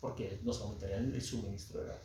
porque 0.00 0.38
nos 0.44 0.60
aumentarían 0.60 1.12
el 1.12 1.20
suministro 1.20 1.80
de 1.80 1.88
gas. 1.88 1.98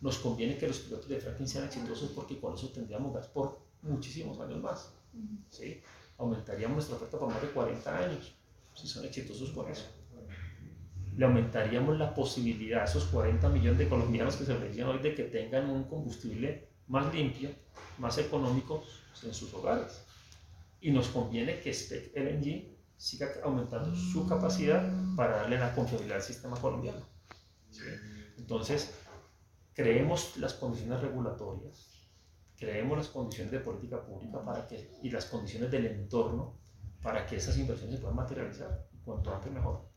Nos 0.00 0.18
conviene 0.18 0.58
que 0.58 0.66
los 0.66 0.80
pilotos 0.80 1.08
de 1.08 1.20
fracking 1.20 1.46
sean 1.46 1.64
exitosos 1.66 2.10
porque 2.10 2.40
con 2.40 2.54
eso 2.54 2.70
tendríamos 2.70 3.14
gas 3.14 3.28
por 3.28 3.60
muchísimos 3.82 4.40
años 4.40 4.60
más. 4.60 4.92
¿sí? 5.50 5.80
aumentaríamos 6.18 6.76
nuestra 6.76 6.96
oferta 6.96 7.18
por 7.18 7.28
más 7.28 7.40
de 7.40 7.48
40 7.48 7.98
años, 7.98 8.32
si 8.74 8.86
son 8.86 9.04
exitosos 9.04 9.50
con 9.50 9.70
eso. 9.70 9.86
Le 11.16 11.24
aumentaríamos 11.24 11.98
la 11.98 12.14
posibilidad 12.14 12.82
a 12.82 12.84
esos 12.84 13.04
40 13.04 13.48
millones 13.50 13.78
de 13.78 13.88
colombianos 13.88 14.36
que 14.36 14.44
se 14.44 14.54
benefician 14.54 14.88
hoy 14.88 14.98
de 14.98 15.14
que 15.14 15.24
tengan 15.24 15.68
un 15.68 15.84
combustible 15.84 16.68
más 16.88 17.14
limpio, 17.14 17.50
más 17.98 18.18
económico 18.18 18.82
en 19.22 19.34
sus 19.34 19.52
hogares. 19.54 20.04
Y 20.80 20.90
nos 20.90 21.08
conviene 21.08 21.60
que 21.60 21.70
Spec 21.70 22.16
LNG 22.16 22.71
siga 23.02 23.32
aumentando 23.42 23.92
su 23.96 24.28
capacidad 24.28 24.88
para 25.16 25.38
darle 25.38 25.58
la 25.58 25.74
confiabilidad 25.74 26.18
al 26.18 26.22
sistema 26.22 26.56
colombiano. 26.56 27.04
Entonces, 28.38 28.94
creemos 29.74 30.36
las 30.36 30.54
condiciones 30.54 31.00
regulatorias, 31.00 32.08
creemos 32.56 32.96
las 32.96 33.08
condiciones 33.08 33.50
de 33.50 33.58
política 33.58 34.06
pública 34.06 34.44
para 34.44 34.68
que, 34.68 34.88
y 35.02 35.10
las 35.10 35.24
condiciones 35.24 35.72
del 35.72 35.86
entorno 35.86 36.60
para 37.02 37.26
que 37.26 37.36
esas 37.36 37.58
inversiones 37.58 37.96
se 37.96 38.00
puedan 38.02 38.16
materializar. 38.16 38.86
Cuanto 39.04 39.34
antes 39.34 39.50
mejor. 39.50 39.90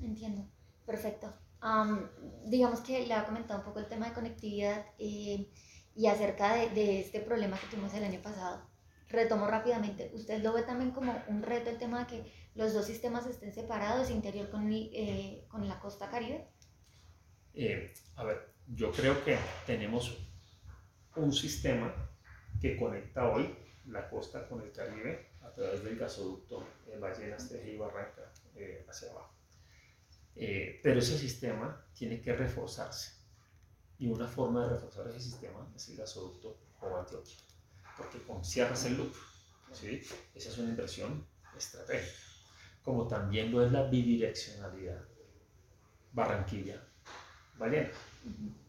Entiendo, 0.00 0.44
perfecto. 0.84 1.32
Am, 1.60 2.10
digamos 2.46 2.80
que 2.80 3.06
le 3.06 3.14
ha 3.14 3.24
comentado 3.24 3.60
un 3.60 3.64
poco 3.64 3.78
el 3.78 3.86
tema 3.86 4.08
de 4.08 4.12
conectividad 4.12 4.86
eh, 4.98 5.52
y 5.94 6.06
acerca 6.08 6.56
de 6.56 6.98
este 6.98 7.20
problema 7.20 7.56
que 7.56 7.68
tuvimos 7.68 7.94
el 7.94 8.02
año 8.02 8.20
pasado 8.20 8.75
retomo 9.08 9.46
rápidamente, 9.46 10.10
¿usted 10.14 10.42
lo 10.42 10.52
ve 10.52 10.62
también 10.62 10.90
como 10.90 11.22
un 11.28 11.42
reto 11.42 11.70
el 11.70 11.78
tema 11.78 12.00
de 12.00 12.06
que 12.06 12.32
los 12.54 12.72
dos 12.72 12.86
sistemas 12.86 13.26
estén 13.26 13.52
separados, 13.52 14.10
interior 14.10 14.50
con, 14.50 14.70
eh, 14.72 15.44
con 15.48 15.68
la 15.68 15.78
costa 15.78 16.10
caribe? 16.10 16.48
Eh, 17.54 17.92
a 18.16 18.24
ver, 18.24 18.54
yo 18.66 18.90
creo 18.92 19.24
que 19.24 19.38
tenemos 19.66 20.18
un 21.16 21.32
sistema 21.32 21.94
que 22.60 22.76
conecta 22.76 23.30
hoy 23.30 23.54
la 23.86 24.08
costa 24.08 24.46
con 24.48 24.60
el 24.62 24.72
Caribe 24.72 25.30
a 25.42 25.50
través 25.52 25.84
del 25.84 25.96
gasoducto 25.96 26.66
eh, 26.86 26.98
Ballenas, 26.98 27.48
Teje 27.48 27.72
y 27.72 27.76
Barranca 27.76 28.32
eh, 28.54 28.84
hacia 28.88 29.10
abajo. 29.10 29.34
Eh, 30.34 30.80
pero 30.82 30.98
ese 30.98 31.16
sistema 31.16 31.84
tiene 31.94 32.20
que 32.20 32.34
reforzarse. 32.34 33.12
Y 33.98 34.08
una 34.08 34.26
forma 34.26 34.64
de 34.64 34.74
reforzar 34.74 35.08
ese 35.08 35.20
sistema 35.20 35.66
es 35.74 35.88
el 35.88 35.96
gasoducto 35.96 36.58
o 36.80 36.96
Antioquia. 36.96 37.36
Porque 37.96 38.20
cierras 38.42 38.84
el 38.84 38.98
loop. 38.98 39.14
¿sí? 39.72 40.02
Esa 40.34 40.48
es 40.48 40.58
una 40.58 40.70
inversión 40.70 41.26
estratégica. 41.56 42.16
Como 42.84 43.06
también 43.08 43.50
lo 43.50 43.64
es 43.64 43.72
la 43.72 43.84
bidireccionalidad. 43.84 45.02
Barranquilla, 46.12 46.82
Ballenas. 47.58 47.96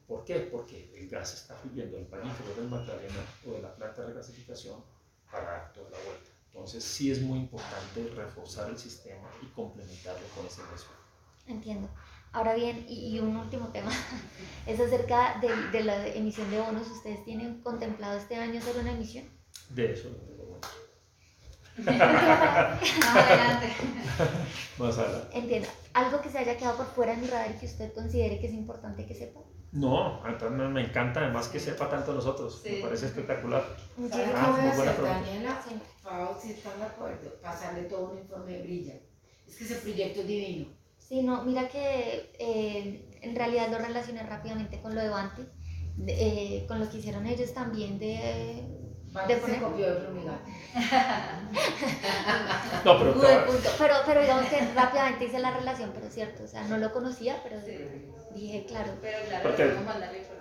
¿Por 0.07 0.23
qué? 0.23 0.39
Porque 0.51 0.91
el 0.95 1.09
gas 1.09 1.33
está 1.33 1.55
fluyendo 1.55 1.97
del 1.97 2.05
valle 2.05 2.27
inferior 2.27 2.55
del 2.55 2.69
Magdalena 2.69 3.25
o 3.45 3.51
de 3.51 3.61
la 3.61 3.75
planta 3.75 4.01
de 4.01 4.07
regasificación 4.07 4.83
para 5.31 5.45
dar 5.45 5.73
toda 5.73 5.89
la 5.89 5.97
vuelta. 5.97 6.29
Entonces 6.47 6.83
sí 6.83 7.11
es 7.11 7.21
muy 7.21 7.39
importante 7.39 8.07
reforzar 8.15 8.69
el 8.69 8.77
sistema 8.77 9.29
y 9.41 9.47
complementarlo 9.47 10.25
con 10.35 10.45
esa 10.45 10.61
inversión. 10.61 10.93
Entiendo. 11.45 11.89
Ahora 12.33 12.53
bien, 12.53 12.85
y, 12.87 13.15
y 13.15 13.19
un 13.19 13.35
último 13.35 13.67
tema, 13.69 13.89
es 14.67 14.79
acerca 14.79 15.39
de, 15.41 15.49
de 15.77 15.83
la 15.83 16.07
emisión 16.07 16.49
de 16.51 16.59
bonos. 16.59 16.87
¿Ustedes 16.89 17.23
tienen 17.25 17.61
contemplado 17.61 18.17
este 18.17 18.35
año 18.35 18.59
hacer 18.59 18.77
una 18.77 18.91
emisión? 18.91 19.25
De 19.69 19.93
eso 19.93 20.09
no 20.09 20.17
tengo 20.17 20.43
mucho. 20.45 20.69
Más 21.77 21.87
adelante. 23.15 23.67
Más 24.79 24.97
adelante. 24.97 25.37
Entiendo. 25.37 25.67
¿Algo 25.93 26.21
que 26.21 26.29
se 26.29 26.37
haya 26.39 26.57
quedado 26.57 26.77
por 26.77 26.87
fuera 26.87 27.15
de 27.15 27.21
mi 27.21 27.27
radar 27.27 27.51
y 27.55 27.59
que 27.59 27.65
usted 27.65 27.93
considere 27.93 28.39
que 28.39 28.47
es 28.47 28.53
importante 28.53 29.05
que 29.05 29.15
sepa? 29.15 29.39
No, 29.71 30.25
entonces 30.25 30.57
me- 30.57 30.69
me 30.69 30.81
encanta 30.81 31.19
además 31.21 31.47
que 31.49 31.59
sepa 31.59 31.89
tanto 31.89 32.13
nosotros. 32.13 32.61
Me 32.63 32.69
Sí. 32.71 32.79
parece 32.81 33.07
espectacular. 33.07 33.63
¿Sabes 33.63 33.97
Muchísimas 33.97 34.33
Ah, 34.35 34.51
a 34.53 34.95
pregunta. 34.95 35.03
Daniela? 35.03 35.61
Están 36.43 36.79
de 36.79 36.85
acuerdo, 36.85 37.33
pasarle 37.41 37.83
todo 37.83 38.11
un 38.11 38.19
informe 38.19 38.53
de 38.53 38.61
Brilla. 38.61 38.93
Es 39.45 39.55
que 39.57 39.63
ese 39.65 39.75
proyecto 39.75 40.21
es 40.21 40.27
divino. 40.27 40.67
Sí, 41.07 41.21
no, 41.23 41.43
mira 41.43 41.67
que 41.69 42.31
eh, 42.39 43.05
en 43.21 43.35
realidad 43.35 43.69
lo 43.71 43.77
relacioné 43.77 44.23
rápidamente 44.23 44.81
con 44.81 44.95
lo 44.95 45.01
de 45.01 45.09
Banti, 45.09 45.43
eh, 46.07 46.65
con 46.67 46.79
lo 46.79 46.89
que 46.89 46.97
hicieron 46.97 47.25
ellos 47.25 47.53
también 47.53 47.97
de... 47.99 48.63
Banti 49.13 49.33
De 49.33 49.39
se 49.39 49.45
poner- 49.45 49.61
copió 49.61 49.93
de. 49.95 50.01
No, 52.85 52.97
pero 52.99 53.13
punto. 53.13 53.27
Pero, 53.77 53.95
pero 54.05 54.21
digamos 54.21 54.45
que 54.47 54.59
rápidamente 54.75 55.25
hice 55.25 55.39
la 55.39 55.51
relación, 55.51 55.91
pero 55.93 56.07
es 56.07 56.13
cierto, 56.13 56.43
o 56.43 56.47
sea, 56.47 56.63
no 56.63 56.77
lo 56.77 56.91
conocía, 56.91 57.41
pero 57.43 57.59
Sí. 57.61 57.77
dije, 58.35 58.65
claro. 58.67 58.91
Pero 59.01 59.17
claro, 59.27 59.43
Porque. 59.43 59.73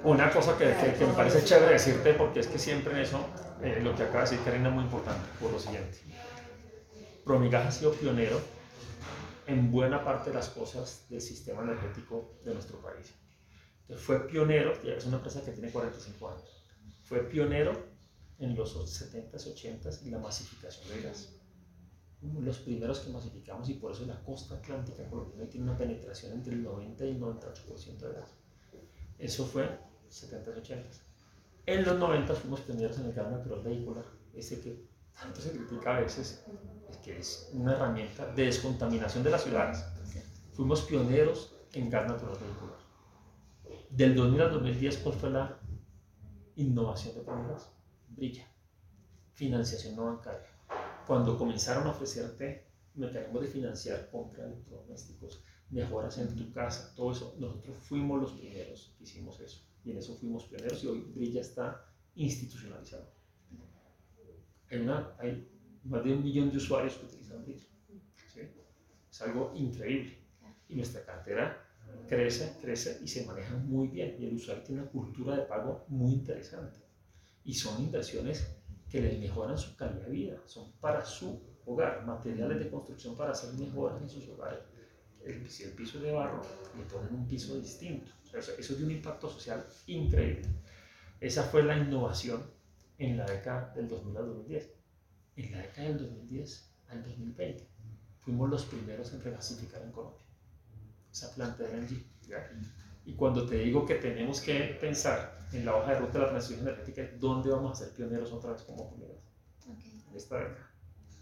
Una 0.04 0.30
cosa 0.30 0.56
que, 0.58 0.64
que- 0.74 0.94
que 0.98 1.06
me 1.06 1.12
parece 1.14 1.44
chévere 1.44 1.72
decirte, 1.74 2.12
porque 2.14 2.40
es 2.40 2.48
que 2.48 2.58
siempre 2.58 2.92
en 2.92 2.98
eso, 3.00 3.20
eh, 3.62 3.80
lo 3.82 3.94
que 3.94 4.02
acaba 4.02 4.24
de 4.24 4.30
decir 4.30 4.44
Karina 4.44 4.68
es 4.68 4.74
muy 4.74 4.84
importante, 4.84 5.26
por 5.40 5.52
lo 5.52 5.58
siguiente. 5.58 5.98
Promigas 7.24 7.66
ha 7.66 7.70
sido 7.70 7.92
pionero 7.92 8.40
en 9.46 9.70
buena 9.70 10.04
parte 10.04 10.30
de 10.30 10.36
las 10.36 10.48
cosas 10.48 11.06
del 11.08 11.20
sistema 11.20 11.62
energético 11.62 12.38
de 12.44 12.52
nuestro 12.54 12.78
país. 12.80 13.14
Entonces, 13.82 14.04
fue 14.04 14.26
pionero, 14.26 14.72
es 14.82 15.06
una 15.06 15.16
empresa 15.16 15.44
que 15.44 15.52
tiene 15.52 15.70
45 15.70 16.28
años, 16.28 16.64
fue 17.04 17.20
pionero 17.20 17.72
en 18.38 18.56
los 18.56 18.76
70s, 18.76 19.32
80s 19.32 20.02
en 20.02 20.10
la 20.10 20.18
masificación 20.18 20.88
del 20.88 21.02
gas. 21.02 21.32
Los 22.40 22.58
primeros 22.58 23.00
que 23.00 23.10
masificamos 23.10 23.68
y 23.68 23.74
por 23.74 23.92
eso 23.92 24.04
la 24.06 24.20
costa 24.24 24.56
atlántica 24.56 25.08
colombiana 25.08 25.48
tiene 25.48 25.68
una 25.68 25.78
penetración 25.78 26.32
entre 26.32 26.54
el 26.54 26.62
90 26.62 27.04
y 27.04 27.08
el 27.10 27.20
98% 27.20 27.98
de 27.98 28.12
gas. 28.12 28.30
Eso 29.18 29.46
fue 29.46 29.68
70s, 30.10 30.62
80s. 30.62 31.00
En 31.66 31.84
los 31.84 31.98
90 31.98 32.34
fuimos 32.34 32.60
pioneros 32.60 32.98
en 32.98 33.06
el 33.06 33.12
gas 33.12 33.30
natural 33.30 33.62
vehicular, 33.62 34.04
ese 34.34 34.60
que 34.60 34.85
tanto 35.18 35.40
se 35.40 35.50
critica 35.50 35.96
a 35.96 36.00
veces, 36.00 36.44
es 36.88 36.96
que 36.98 37.18
es 37.18 37.50
una 37.52 37.72
herramienta 37.72 38.26
de 38.32 38.44
descontaminación 38.44 39.24
de 39.24 39.30
las 39.30 39.42
ciudades. 39.42 39.84
Fuimos 40.52 40.82
pioneros 40.82 41.54
en 41.72 41.90
gas 41.90 42.08
natural 42.08 42.36
vehicular. 42.40 42.78
Del 43.90 44.14
2000 44.14 44.40
al 44.40 44.52
2010, 44.52 44.98
¿cuál 44.98 45.14
fue 45.14 45.30
la 45.30 45.58
innovación 46.56 47.14
de 47.14 47.20
Promigas? 47.20 47.70
Brilla. 48.08 48.46
Financiación 49.34 49.96
no 49.96 50.06
bancaria. 50.06 50.48
Cuando 51.06 51.36
comenzaron 51.38 51.86
a 51.86 51.90
ofrecerte 51.90 52.66
mecanismos 52.94 53.42
de 53.42 53.48
financiar 53.48 54.10
compra 54.10 54.44
de 54.44 54.54
electrodomésticos, 54.54 55.42
mejoras 55.70 56.18
en 56.18 56.34
tu 56.34 56.50
casa, 56.52 56.94
todo 56.94 57.12
eso, 57.12 57.34
nosotros 57.38 57.76
fuimos 57.78 58.20
los 58.20 58.32
primeros 58.32 58.94
que 58.96 59.04
hicimos 59.04 59.40
eso. 59.40 59.62
Y 59.84 59.90
en 59.90 59.98
eso 59.98 60.16
fuimos 60.16 60.44
pioneros 60.44 60.82
y 60.82 60.86
hoy 60.88 61.00
Brilla 61.14 61.40
está 61.40 61.84
institucionalizado. 62.14 63.15
Hay, 65.18 65.48
más 65.84 66.04
de 66.04 66.12
un 66.12 66.22
millón 66.22 66.50
de 66.50 66.56
usuarios 66.56 66.94
que 66.94 67.06
utilizan 67.06 67.44
Brilla. 67.44 67.66
¿sí? 68.32 68.40
Es 69.10 69.22
algo 69.22 69.52
increíble. 69.54 70.18
Y 70.68 70.74
nuestra 70.74 71.04
cartera 71.04 71.62
crece, 72.08 72.56
crece 72.60 72.98
y 73.02 73.08
se 73.08 73.24
maneja 73.24 73.54
muy 73.56 73.88
bien. 73.88 74.16
Y 74.18 74.26
el 74.26 74.34
usuario 74.34 74.62
tiene 74.64 74.82
una 74.82 74.90
cultura 74.90 75.36
de 75.36 75.42
pago 75.42 75.84
muy 75.88 76.12
interesante. 76.12 76.78
Y 77.44 77.54
son 77.54 77.80
inversiones 77.80 78.46
que 78.90 79.00
les 79.00 79.18
mejoran 79.18 79.56
su 79.56 79.76
calidad 79.76 80.06
de 80.06 80.10
vida. 80.10 80.42
Son 80.46 80.72
para 80.80 81.04
su 81.04 81.40
hogar, 81.64 82.04
materiales 82.04 82.58
de 82.58 82.70
construcción 82.70 83.16
para 83.16 83.32
hacer 83.32 83.52
mejoras 83.54 84.00
en 84.02 84.08
sus 84.08 84.28
hogares. 84.28 84.60
El, 85.24 85.48
si 85.48 85.64
el 85.64 85.70
piso 85.70 85.98
es 85.98 86.04
de 86.04 86.12
barro, 86.12 86.42
le 86.76 86.84
ponen 86.84 87.14
un 87.14 87.26
piso 87.26 87.58
distinto. 87.58 88.10
O 88.24 88.26
sea, 88.26 88.40
eso, 88.40 88.52
eso 88.58 88.72
es 88.72 88.78
de 88.78 88.84
un 88.84 88.90
impacto 88.90 89.28
social 89.28 89.64
increíble. 89.86 90.48
Esa 91.20 91.44
fue 91.44 91.62
la 91.62 91.76
innovación 91.76 92.55
en 92.98 93.16
la 93.16 93.26
década 93.26 93.72
del 93.74 93.88
2000 93.88 94.16
al 94.16 94.26
2010. 94.26 94.70
En 95.36 95.52
la 95.52 95.58
década 95.58 95.88
del 95.88 95.98
2010 95.98 96.70
al 96.88 97.02
2020 97.02 97.68
fuimos 98.20 98.50
los 98.50 98.64
primeros 98.64 99.12
en 99.12 99.22
regasificar 99.22 99.82
en 99.82 99.92
Colombia. 99.92 100.20
Esa 101.12 101.32
planta 101.34 101.62
de 101.62 101.76
LNG. 101.76 102.04
Y 103.04 103.14
cuando 103.14 103.46
te 103.46 103.58
digo 103.58 103.86
que 103.86 103.94
tenemos 103.94 104.40
que 104.40 104.76
pensar 104.80 105.38
en 105.52 105.64
la 105.64 105.76
hoja 105.76 105.92
de 105.92 106.00
ruta 106.00 106.14
de 106.14 106.24
la 106.24 106.30
transición 106.30 106.60
energética, 106.60 107.08
¿dónde 107.20 107.50
vamos 107.50 107.72
a 107.72 107.84
ser 107.84 107.94
pioneros 107.94 108.32
otra 108.32 108.52
vez 108.52 108.62
como 108.62 108.90
comunidad? 108.90 109.14
Ok. 109.70 109.78
En 110.10 110.16
esta 110.16 110.38
década. 110.38 110.70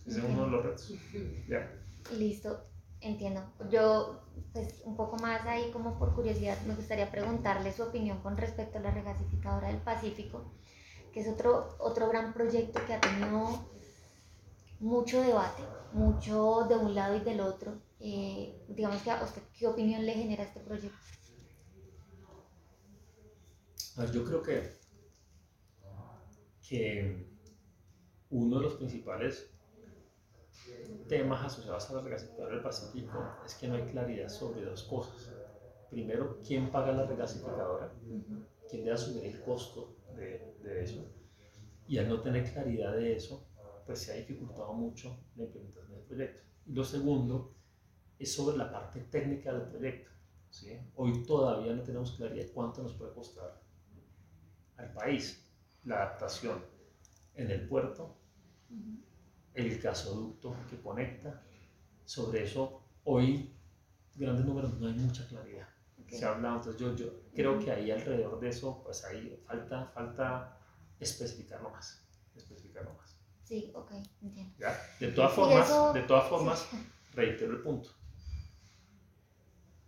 Ese 0.07 0.19
es 0.19 0.25
uno 0.25 0.45
de 0.47 0.51
los 0.51 0.65
retos. 0.65 0.95
¿ya? 1.49 1.71
Listo, 2.17 2.67
entiendo. 3.01 3.43
Yo, 3.71 4.23
pues 4.55 4.81
un 4.85 4.97
poco 4.97 5.17
más 5.19 5.45
ahí 5.47 5.71
como 5.73 5.99
por 5.99 6.15
curiosidad, 6.15 6.59
me 6.67 6.75
gustaría 6.75 7.11
preguntarle 7.11 7.71
su 7.71 7.83
opinión 7.83 8.19
con 8.21 8.39
respecto 8.39 8.79
a 8.79 8.81
la 8.81 8.91
regasificadora 8.91 9.69
del 9.69 9.79
Pacífico, 9.79 10.55
que 11.15 11.21
es 11.21 11.29
otro, 11.29 11.77
otro 11.79 12.09
gran 12.09 12.35
proyecto 12.35 12.81
que 12.85 12.93
ha 12.93 13.01
tenido 13.01 13.69
mucho 14.81 15.23
debate, 15.23 15.63
mucho 15.93 16.67
de 16.69 16.75
un 16.75 16.93
lado 16.93 17.17
y 17.17 17.21
del 17.21 17.41
otro. 17.41 17.73
Eh, 18.01 18.65
digamos 18.67 19.01
que 19.01 19.13
a 19.13 19.23
usted, 19.23 19.41
¿qué 19.57 19.69
opinión 19.69 20.05
le 20.05 20.13
genera 20.13 20.43
este 20.43 20.59
proyecto? 20.59 20.99
A 23.97 24.01
ver, 24.01 24.11
yo 24.11 24.25
creo 24.25 24.43
que, 24.43 24.73
que 26.69 27.29
uno 28.31 28.57
de 28.57 28.63
los 28.65 28.75
principales 28.75 29.51
temas 31.09 31.45
asociados 31.45 31.89
a 31.91 31.95
la 31.95 32.01
regasificadora 32.01 32.55
del 32.55 32.65
Pacífico 32.65 33.25
es 33.47 33.55
que 33.55 33.69
no 33.69 33.77
hay 33.77 33.85
claridad 33.85 34.29
sobre 34.29 34.65
dos 34.65 34.83
cosas. 34.83 35.31
Primero, 35.91 36.41
¿quién 36.45 36.73
paga 36.73 36.91
la 36.91 37.07
regasificadora? 37.07 37.93
¿Quién 38.69 38.83
debe 38.83 38.95
asumir 38.95 39.27
el 39.27 39.41
costo 39.43 39.95
de, 40.17 40.57
de 40.63 40.85
eso? 40.85 41.11
Y 41.87 41.99
al 41.99 42.09
no 42.09 42.21
tener 42.21 42.51
claridad 42.53 42.97
de 42.97 43.17
eso, 43.17 43.47
pues 43.87 44.01
se 44.01 44.13
ha 44.13 44.17
dificultado 44.17 44.73
mucho 44.73 45.25
la 45.37 45.45
implementación 45.45 45.99
del 45.99 46.07
proyecto. 46.07 46.43
Y 46.67 46.73
lo 46.73 46.85
segundo 46.85 47.55
es 48.19 48.33
sobre 48.33 48.57
la 48.57 48.71
parte 48.71 49.01
técnica 49.01 49.53
del 49.53 49.69
proyecto. 49.69 50.11
¿sí? 50.51 50.79
Hoy 50.97 51.25
todavía 51.25 51.75
no 51.75 51.83
tenemos 51.83 52.13
claridad 52.13 52.47
de 52.47 52.53
cuánto 52.53 52.83
nos 52.83 52.95
puede 52.95 53.13
costar 53.13 53.61
al 54.77 54.93
país 54.93 55.45
la 55.85 55.97
adaptación 55.97 56.65
en 57.35 57.51
el 57.51 57.69
puerto, 57.69 58.17
el 59.53 59.79
gasoducto 59.81 60.57
que 60.71 60.81
conecta. 60.81 61.43
Sobre 62.05 62.45
eso, 62.45 62.83
hoy, 63.05 63.55
grandes 64.15 64.45
números, 64.45 64.79
no 64.79 64.87
hay 64.87 64.95
mucha 64.95 65.27
claridad. 65.27 65.69
Se 66.19 66.25
ha 66.25 66.31
hablado, 66.35 66.57
entonces 66.57 66.81
yo, 66.81 66.95
yo 66.97 67.13
creo 67.35 67.59
que 67.59 67.71
ahí 67.73 67.91
alrededor 67.91 68.39
de 68.41 68.49
eso, 68.49 68.83
pues 68.83 69.05
ahí 69.05 69.43
falta, 69.47 69.87
falta 69.87 70.59
especificarlo 71.01 71.71
más, 71.71 72.03
especificarlo 72.35 72.93
más. 72.95 73.17
Sí, 73.43 73.71
ok, 73.75 73.93
entiendo. 74.23 74.55
¿ya? 74.59 74.77
De 75.01 75.09
todas 75.09 75.33
formas, 75.33 75.67
eso- 75.69 75.93
de 75.93 76.03
todas 76.03 76.29
formas, 76.29 76.69
reitero 77.15 77.53
el 77.53 77.63
punto. 77.63 77.91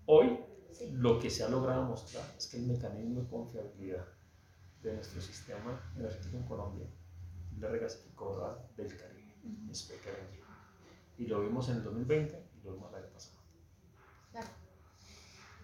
Hoy 0.06 0.38
Sí. 0.72 0.90
lo 0.92 1.18
que 1.18 1.30
se 1.30 1.42
ha 1.42 1.48
logrado 1.48 1.84
mostrar 1.84 2.22
es 2.36 2.46
que 2.48 2.58
el 2.58 2.66
mecanismo 2.66 3.22
de 3.22 3.28
confiabilidad 3.28 4.06
de 4.82 4.92
nuestro 4.92 5.22
sistema 5.22 5.80
energético 5.96 6.36
en 6.36 6.42
Colombia 6.44 6.86
la 7.58 7.68
regasificadora 7.68 8.58
del 8.76 8.94
Caribe, 8.94 9.34
SPEC 9.72 10.04
LNG. 10.06 10.44
Y 11.16 11.26
lo 11.28 11.40
vimos 11.40 11.70
en 11.70 11.76
el 11.76 11.82
2020 11.84 12.46
y 12.58 12.62
lo 12.62 12.74
vimos 12.74 12.92
el 12.92 13.02
año 13.04 13.10
pasado. 13.12 13.35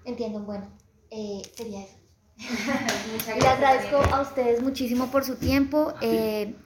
Entiendo, 0.04 0.40
bueno, 0.40 0.68
eh, 1.10 1.42
sería 1.54 1.82
eso. 1.82 1.96
Muchas 3.12 3.38
Le 3.38 3.46
agradezco 3.46 3.96
a 3.96 4.22
ustedes 4.22 4.62
muchísimo 4.62 5.06
por 5.08 5.24
su 5.24 5.36
tiempo. 5.36 5.94
Eh, 6.00 6.56